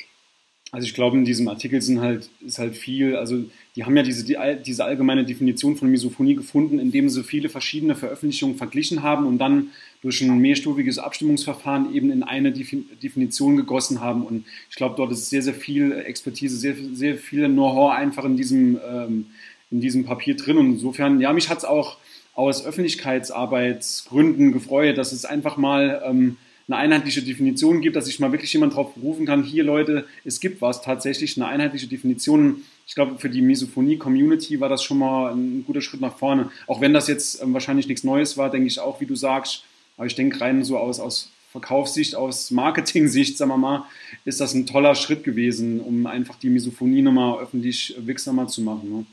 [0.71, 3.43] Also ich glaube, in diesem Artikel sind halt, ist halt viel, also
[3.75, 7.95] die haben ja diese, die, diese allgemeine Definition von Misophonie gefunden, indem sie viele verschiedene
[7.95, 9.71] Veröffentlichungen verglichen haben und dann
[10.03, 14.23] durch ein mehrstufiges Abstimmungsverfahren eben in eine Definition gegossen haben.
[14.25, 18.37] Und ich glaube, dort ist sehr, sehr viel Expertise, sehr, sehr viel Know-how einfach in
[18.37, 19.27] diesem, ähm,
[19.71, 20.59] in diesem Papier drin.
[20.59, 21.97] Und insofern, ja, mich hat es auch
[22.35, 26.37] aus Öffentlichkeitsarbeitsgründen gefreut, dass es einfach mal ähm,
[26.69, 30.39] eine einheitliche Definition gibt, dass sich mal wirklich jemand darauf berufen kann, hier Leute, es
[30.39, 32.63] gibt was, tatsächlich eine einheitliche Definition.
[32.87, 36.51] Ich glaube, für die Misophonie-Community war das schon mal ein guter Schritt nach vorne.
[36.67, 39.65] Auch wenn das jetzt ähm, wahrscheinlich nichts Neues war, denke ich auch, wie du sagst.
[39.97, 43.85] Aber ich denke rein so aus, aus Verkaufssicht, aus Marketing-Sicht, sagen wir mal,
[44.27, 48.91] ist das ein toller Schritt gewesen, um einfach die Misophonie nochmal öffentlich wirksamer zu machen.
[48.91, 49.07] Ne?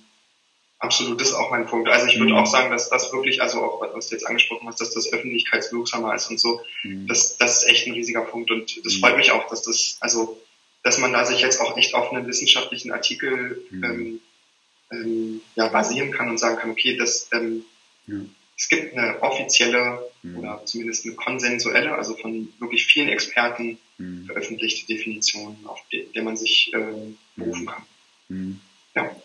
[0.80, 1.90] Absolut, das ist auch mein Punkt.
[1.90, 2.40] Also ich würde mhm.
[2.40, 6.14] auch sagen, dass das wirklich, also auch was du jetzt angesprochen hast, dass das öffentlichkeitswirksamer
[6.14, 7.08] ist und so, mhm.
[7.08, 9.00] das, das ist echt ein riesiger Punkt und das mhm.
[9.00, 10.40] freut mich auch, dass das, also
[10.84, 13.84] dass man da sich jetzt auch echt auf einen wissenschaftlichen Artikel mhm.
[13.84, 14.22] ähm,
[14.92, 17.64] ähm, ja, basieren kann und sagen kann, okay, das, ähm,
[18.58, 20.38] es gibt eine offizielle mhm.
[20.38, 24.26] oder zumindest eine konsensuelle, also von wirklich vielen Experten mhm.
[24.26, 28.62] veröffentlichte Definition, auf die, der man sich ähm, berufen kann.
[28.96, 29.16] Ja.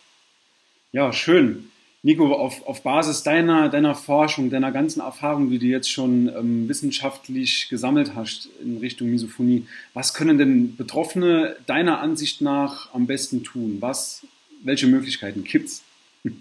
[0.93, 1.71] Ja, schön.
[2.03, 6.67] Nico, auf, auf Basis deiner, deiner Forschung, deiner ganzen Erfahrung, die du jetzt schon ähm,
[6.67, 13.45] wissenschaftlich gesammelt hast in Richtung Misophonie, was können denn Betroffene deiner Ansicht nach am besten
[13.45, 13.77] tun?
[13.81, 14.27] Was,
[14.65, 15.83] welche Möglichkeiten gibt's?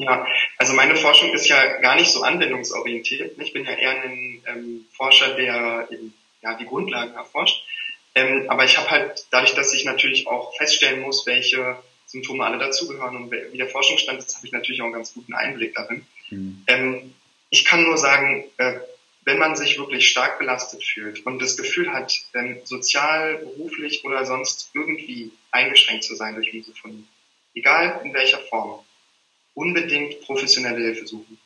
[0.00, 0.24] Ja,
[0.58, 3.36] also meine Forschung ist ja gar nicht so anwendungsorientiert.
[3.36, 7.64] Ich bin ja eher ein ähm, Forscher, der eben ja, die Grundlagen erforscht.
[8.14, 11.76] Ähm, aber ich habe halt, dadurch, dass ich natürlich auch feststellen muss, welche
[12.08, 15.34] Symptome alle dazugehören und wie der Forschungsstand ist, habe ich natürlich auch einen ganz guten
[15.34, 16.06] Einblick darin.
[16.30, 16.64] Mhm.
[16.66, 17.14] Ähm,
[17.50, 18.80] ich kann nur sagen, äh,
[19.24, 24.24] wenn man sich wirklich stark belastet fühlt und das Gefühl hat, ähm, sozial, beruflich oder
[24.24, 27.04] sonst irgendwie eingeschränkt zu sein durch Misophonie,
[27.54, 28.84] egal in welcher Form,
[29.52, 31.38] unbedingt professionelle Hilfe suchen.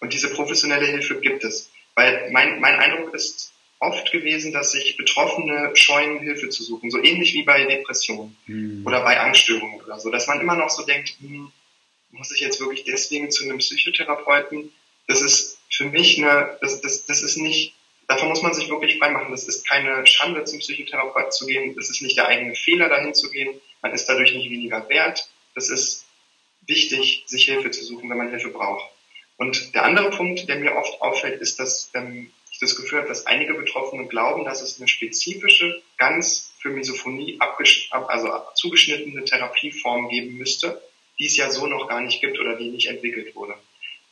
[0.00, 1.70] Und diese professionelle Hilfe gibt es.
[1.94, 3.52] Weil mein, mein Eindruck ist,
[3.82, 6.90] oft gewesen, dass sich Betroffene scheuen, Hilfe zu suchen.
[6.90, 8.86] So ähnlich wie bei Depressionen mhm.
[8.86, 10.10] oder bei Angststörungen oder so.
[10.10, 11.52] Dass man immer noch so denkt, hm,
[12.12, 14.72] muss ich jetzt wirklich deswegen zu einem Psychotherapeuten?
[15.08, 17.74] Das ist für mich eine, das, das, das ist nicht,
[18.06, 19.32] davon muss man sich wirklich freimachen.
[19.32, 21.74] Das ist keine Schande, zum Psychotherapeuten zu gehen.
[21.74, 23.60] Das ist nicht der eigene Fehler, dahin zu gehen.
[23.82, 25.28] Man ist dadurch nicht weniger wert.
[25.56, 26.06] Das ist
[26.66, 28.88] wichtig, sich Hilfe zu suchen, wenn man Hilfe braucht.
[29.38, 32.30] Und der andere Punkt, der mir oft auffällt, ist, dass ähm,
[32.62, 37.38] das Gefühl habe, dass einige Betroffene glauben, dass es eine spezifische, ganz für Misophonie
[37.90, 40.80] also zugeschnittene Therapieform geben müsste,
[41.18, 43.54] die es ja so noch gar nicht gibt oder die nicht entwickelt wurde.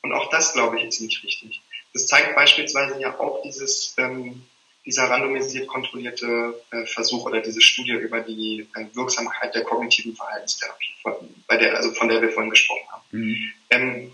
[0.03, 1.61] Und auch das, glaube ich, ist nicht richtig.
[1.93, 4.43] Das zeigt beispielsweise ja auch dieses, ähm,
[4.85, 10.95] dieser randomisiert kontrollierte äh, Versuch oder diese Studie über die äh, Wirksamkeit der kognitiven Verhaltenstherapie,
[11.03, 11.15] von,
[11.47, 13.03] bei der, also von der wir vorhin gesprochen haben.
[13.13, 13.53] Mhm.
[13.71, 14.13] Ähm,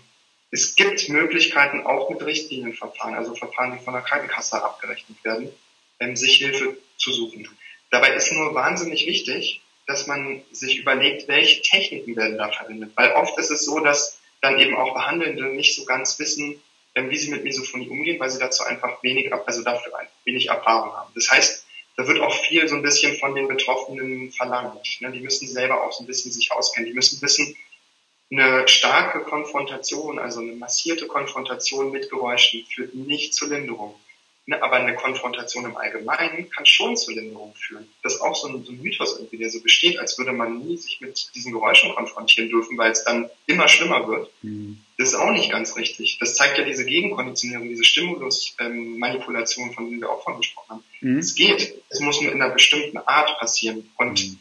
[0.51, 5.51] es gibt Möglichkeiten auch mit Richtlinienverfahren, also Verfahren, die von der Krankenkasse abgerechnet werden,
[5.99, 7.47] ähm, sich Hilfe zu suchen.
[7.89, 12.91] Dabei ist nur wahnsinnig wichtig, dass man sich überlegt, welche Techniken werden da verwendet.
[12.95, 16.61] Weil oft ist es so, dass dann eben auch Behandelnde nicht so ganz wissen,
[16.95, 19.93] ähm, wie sie mit Misophonie umgehen, weil sie dazu einfach wenig, also dafür
[20.25, 21.11] wenig Erfahrung haben.
[21.15, 25.01] Das heißt, da wird auch viel so ein bisschen von den Betroffenen verlangt.
[25.01, 25.11] Ne?
[25.11, 26.89] Die müssen selber auch so ein bisschen sich auskennen.
[26.89, 27.55] Die müssen wissen,
[28.29, 33.95] eine starke Konfrontation, also eine massierte Konfrontation mit Geräuschen führt nicht zur Linderung.
[34.49, 37.85] Ne, aber eine Konfrontation im Allgemeinen kann schon zur Linderung führen.
[38.01, 40.59] Das ist auch so ein, so ein Mythos irgendwie, der so besteht, als würde man
[40.59, 44.31] nie sich mit diesen Geräuschen konfrontieren dürfen, weil es dann immer schlimmer wird.
[44.43, 44.79] Mhm.
[44.97, 46.17] Das ist auch nicht ganz richtig.
[46.19, 50.83] Das zeigt ja diese Gegenkonditionierung, diese Stimulusmanipulation, ähm, von denen wir auch von gesprochen haben.
[51.01, 51.17] Mhm.
[51.17, 51.83] Es geht.
[51.89, 53.91] Es muss nur in einer bestimmten Art passieren.
[53.97, 54.39] Und mhm.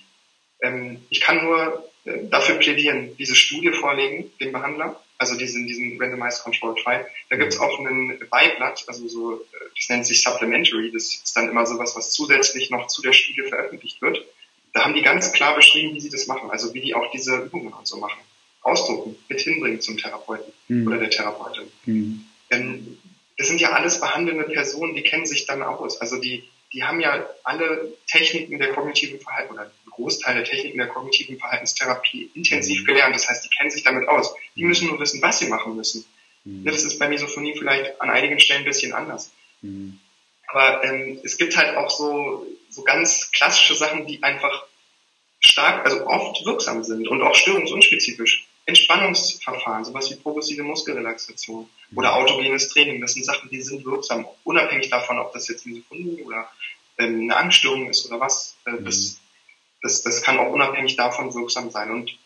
[0.62, 1.84] ähm, ich kann nur
[2.30, 7.06] dafür plädieren, diese Studie vorlegen, dem Behandler, also diesen, diesen Randomized Control Trial.
[7.30, 9.44] Da gibt es auch ein Beiblatt, also so,
[9.76, 13.48] das nennt sich Supplementary, das ist dann immer sowas, was zusätzlich noch zu der Studie
[13.48, 14.24] veröffentlicht wird.
[14.72, 17.36] Da haben die ganz klar beschrieben, wie sie das machen, also wie die auch diese
[17.36, 18.20] Übungen und so machen.
[18.60, 20.86] Ausdrucken, mit hinbringen zum Therapeuten mhm.
[20.86, 21.64] oder der Therapeutin.
[21.86, 22.24] Mhm.
[22.50, 22.98] Ähm,
[23.38, 26.00] das sind ja alles behandelnde Personen, die kennen sich dann aus.
[26.00, 26.44] Also die,
[26.76, 31.38] die haben ja alle Techniken der kognitiven Verhalten oder einen Großteil der Techniken der kognitiven
[31.38, 32.84] Verhaltenstherapie intensiv mhm.
[32.84, 33.14] gelernt.
[33.14, 34.34] Das heißt, die kennen sich damit aus.
[34.54, 34.68] Die mhm.
[34.68, 36.04] müssen nur wissen, was sie machen müssen.
[36.44, 36.66] Mhm.
[36.66, 39.32] Das ist bei Misophonie vielleicht an einigen Stellen ein bisschen anders.
[40.48, 44.66] Aber ähm, es gibt halt auch so, so ganz klassische Sachen, die einfach
[45.40, 48.46] stark, also oft wirksam sind und auch störungsunspezifisch.
[48.66, 54.90] Entspannungsverfahren, sowas wie progressive Muskelrelaxation oder autogenes Training, das sind Sachen, die sind wirksam, unabhängig
[54.90, 56.48] davon, ob das jetzt eine Sekunde oder
[56.98, 58.56] ähm, eine Angststörung ist oder was.
[58.64, 59.20] Äh, das,
[59.82, 61.90] das, das kann auch unabhängig davon wirksam sein.
[61.92, 62.18] Und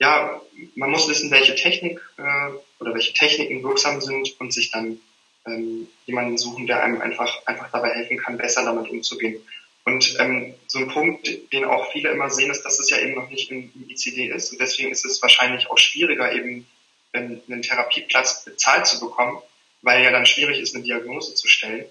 [0.00, 0.40] ja,
[0.74, 5.00] man muss wissen, welche Technik äh, oder welche Techniken wirksam sind und sich dann
[5.46, 9.42] ähm, jemanden suchen, der einem einfach, einfach dabei helfen kann, besser damit umzugehen.
[9.84, 13.14] Und ähm, so ein Punkt, den auch viele immer sehen, ist, dass es ja eben
[13.14, 14.52] noch nicht im, ICD ist.
[14.52, 16.66] Und deswegen ist es wahrscheinlich auch schwieriger, eben
[17.12, 19.38] einen Therapieplatz bezahlt zu bekommen,
[19.82, 21.84] weil ja dann schwierig ist, eine Diagnose zu stellen.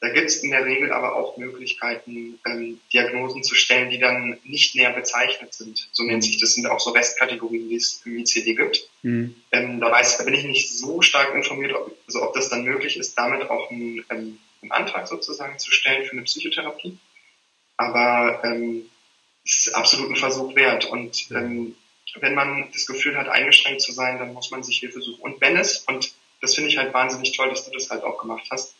[0.00, 4.38] Da gibt es in der Regel aber auch Möglichkeiten, ähm, Diagnosen zu stellen, die dann
[4.44, 5.90] nicht näher bezeichnet sind.
[5.92, 8.88] So nennt sich das, sind auch so Restkategorien, die es im ICD gibt.
[9.02, 9.34] Mhm.
[9.52, 12.64] Ähm, da, weiß, da bin ich nicht so stark informiert, ob, also ob das dann
[12.64, 16.96] möglich ist, damit auch einen, ähm, einen Antrag sozusagen zu stellen für eine Psychotherapie.
[17.80, 18.84] Aber ähm,
[19.42, 20.84] es ist absolut ein Versuch wert.
[20.84, 21.74] Und ähm,
[22.16, 25.22] wenn man das Gefühl hat, eingeschränkt zu sein, dann muss man sich Hilfe suchen.
[25.22, 26.12] Und wenn es, und
[26.42, 28.74] das finde ich halt wahnsinnig toll, dass du das halt auch gemacht hast,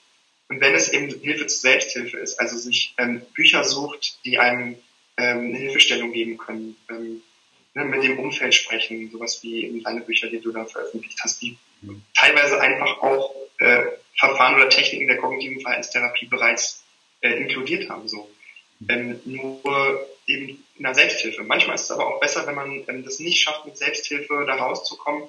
[0.48, 4.76] und wenn es eben Hilfe zur Selbsthilfe ist, also sich ähm, Bücher sucht, die einem
[5.16, 7.22] ähm, eine Hilfestellung geben können, ähm,
[7.74, 11.40] ne, mit dem Umfeld sprechen, sowas wie eben deine Bücher, die du da veröffentlicht hast,
[11.40, 12.02] die mhm.
[12.14, 13.84] teilweise einfach auch äh,
[14.18, 16.82] Verfahren oder Techniken der kognitiven Verhaltenstherapie bereits
[17.20, 18.08] äh, inkludiert haben.
[18.08, 18.28] So.
[18.88, 21.42] Ähm, nur eben in der Selbsthilfe.
[21.42, 24.54] Manchmal ist es aber auch besser, wenn man ähm, das nicht schafft, mit Selbsthilfe da
[24.56, 25.24] rauszukommen,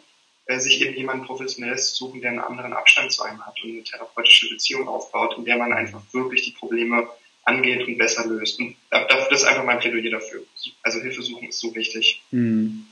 [0.46, 3.72] äh, sich eben jemanden Professionelles zu suchen, der einen anderen Abstand zu einem hat und
[3.72, 7.08] eine therapeutische Beziehung aufbaut, in der man einfach wirklich die Probleme
[7.44, 8.60] angeht und besser löst.
[8.60, 10.44] Und das ist einfach mein Plädoyer dafür.
[10.84, 12.22] Also Hilfe suchen ist so wichtig.
[12.32, 12.86] Mhm.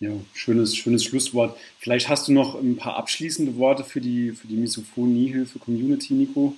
[0.00, 1.58] Ja, schönes, schönes Schlusswort.
[1.78, 6.56] Vielleicht hast du noch ein paar abschließende Worte für die, für die Misophonie-Hilfe-Community, Nico?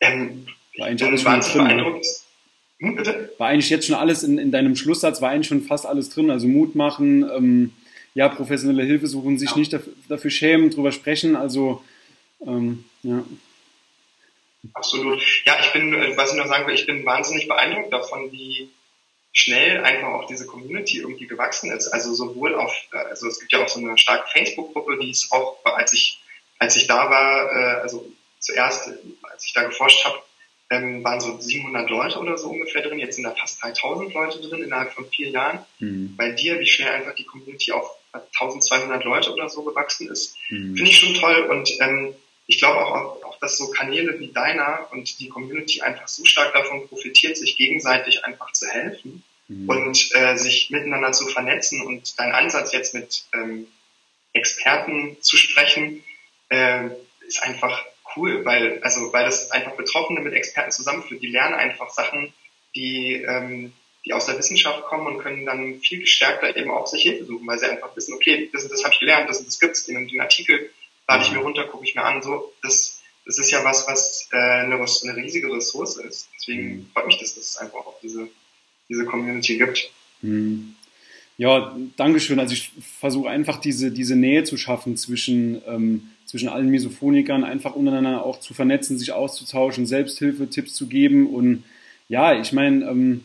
[0.00, 0.46] Ähm,
[0.78, 2.00] war eigentlich alles schon drin.
[2.80, 3.32] Hm, bitte?
[3.38, 6.30] War eigentlich jetzt schon alles in, in deinem Schlusssatz, war eigentlich schon fast alles drin.
[6.30, 7.72] Also Mut machen, ähm,
[8.14, 9.58] ja, professionelle Hilfe suchen, sich ja.
[9.58, 11.36] nicht dafür, dafür, schämen, drüber sprechen.
[11.36, 11.82] Also,
[12.46, 13.22] ähm, ja.
[14.74, 15.22] Absolut.
[15.44, 18.70] Ja, ich bin, äh, was ich noch sagen will, ich bin wahnsinnig beeindruckt davon, wie
[19.32, 21.88] schnell einfach auch diese Community irgendwie gewachsen ist.
[21.88, 25.30] Also sowohl auf, äh, also es gibt ja auch so eine starke Facebook-Gruppe, die ist
[25.32, 26.20] auch, als ich,
[26.58, 28.90] als ich da war, äh, also zuerst,
[29.22, 30.20] als ich da geforscht habe,
[30.70, 33.00] ähm, waren so 700 Leute oder so ungefähr drin.
[33.00, 35.58] Jetzt sind da fast 3000 Leute drin innerhalb von vier Jahren.
[35.80, 36.14] Mhm.
[36.16, 40.76] Bei dir, wie schnell einfach die Community auf 1200 Leute oder so gewachsen ist, mhm.
[40.76, 41.48] finde ich schon toll.
[41.50, 42.14] Und ähm,
[42.46, 46.52] ich glaube auch, auch, dass so Kanäle wie deiner und die Community einfach so stark
[46.54, 49.68] davon profitiert, sich gegenseitig einfach zu helfen mhm.
[49.68, 51.82] und äh, sich miteinander zu vernetzen.
[51.82, 53.66] Und dein Ansatz jetzt mit ähm,
[54.32, 56.04] Experten zu sprechen,
[56.48, 56.90] äh,
[57.26, 57.84] ist einfach
[58.16, 61.22] cool, weil, also, weil das einfach Betroffene mit Experten zusammenführt.
[61.22, 62.32] Die lernen einfach Sachen,
[62.74, 63.72] die, ähm,
[64.04, 67.46] die aus der Wissenschaft kommen und können dann viel gestärkter eben auch sich Hilfe suchen,
[67.46, 70.20] weil sie einfach wissen, okay, das, das habe ich gelernt, das, das gibt's, den, den
[70.20, 70.70] Artikel
[71.08, 74.28] lade ich mir runter, gucke ich mir an, so, das, das ist ja was, was
[74.32, 76.28] äh, eine, eine riesige Ressource ist.
[76.36, 76.90] Deswegen mhm.
[76.92, 78.28] freut mich, dass, dass es einfach auch diese,
[78.88, 79.90] diese Community gibt.
[80.22, 80.76] Mhm.
[81.36, 82.38] Ja, Dankeschön.
[82.38, 87.74] Also ich versuche einfach diese, diese Nähe zu schaffen zwischen, ähm, zwischen allen Misophonikern, einfach
[87.74, 91.26] untereinander auch zu vernetzen, sich auszutauschen, Selbsthilfe-Tipps zu geben.
[91.26, 91.64] Und
[92.08, 93.22] ja, ich meine, ähm,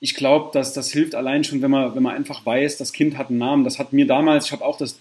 [0.00, 3.18] ich glaube, dass das hilft allein schon, wenn man, wenn man einfach weiß, das Kind
[3.18, 3.64] hat einen Namen.
[3.64, 4.98] Das hat mir damals, ich habe auch das,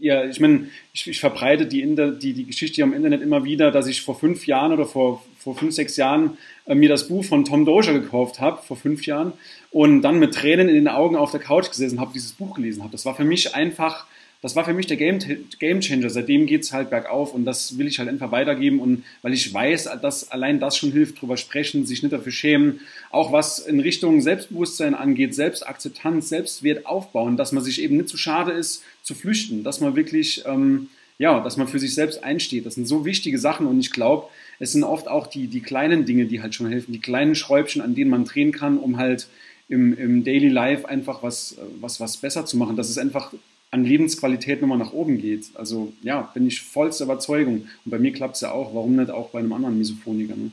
[0.00, 1.86] ja, ich meine, ich, ich verbreite die,
[2.20, 5.54] die, die Geschichte am Internet immer wieder, dass ich vor fünf Jahren oder vor, vor
[5.56, 9.32] fünf, sechs Jahren äh, mir das Buch von Tom Dozier gekauft habe, vor fünf Jahren,
[9.70, 12.82] und dann mit Tränen in den Augen auf der Couch gesessen habe, dieses Buch gelesen
[12.82, 12.90] habe.
[12.90, 14.06] Das war für mich einfach
[14.44, 15.20] das war für mich der Game,
[15.58, 16.10] Game Changer.
[16.10, 19.54] Seitdem geht es halt bergauf und das will ich halt einfach weitergeben und weil ich
[19.54, 22.80] weiß, dass allein das schon hilft, drüber sprechen, sich nicht dafür schämen,
[23.10, 28.18] auch was in Richtung Selbstbewusstsein angeht, Selbstakzeptanz, Selbstwert aufbauen, dass man sich eben nicht zu
[28.18, 32.66] schade ist, zu flüchten, dass man wirklich, ähm, ja, dass man für sich selbst einsteht.
[32.66, 34.28] Das sind so wichtige Sachen und ich glaube,
[34.58, 37.80] es sind oft auch die, die kleinen Dinge, die halt schon helfen, die kleinen Schräubchen,
[37.80, 39.26] an denen man drehen kann, um halt
[39.70, 42.76] im, im Daily Life einfach was, was, was besser zu machen.
[42.76, 43.32] Das ist einfach
[43.74, 45.50] an Lebensqualität nochmal nach oben geht.
[45.54, 47.68] Also ja, bin ich vollster Überzeugung.
[47.84, 48.72] Und bei mir klappt es ja auch.
[48.72, 50.36] Warum nicht auch bei einem anderen Misophoniker?
[50.36, 50.52] Ne?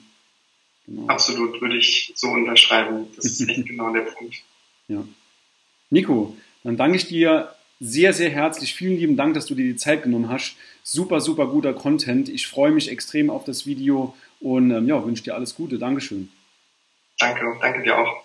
[0.88, 1.06] Genau.
[1.06, 3.06] Absolut, würde ich so unterschreiben.
[3.16, 4.38] Das ist echt genau der Punkt.
[4.88, 5.04] Ja.
[5.92, 8.74] Nico, dann danke ich dir sehr, sehr herzlich.
[8.74, 10.56] Vielen lieben Dank, dass du dir die Zeit genommen hast.
[10.82, 12.28] Super, super guter Content.
[12.28, 15.78] Ich freue mich extrem auf das Video und ähm, ja, wünsche dir alles Gute.
[15.78, 16.30] Dankeschön.
[17.20, 18.24] Danke, danke dir auch.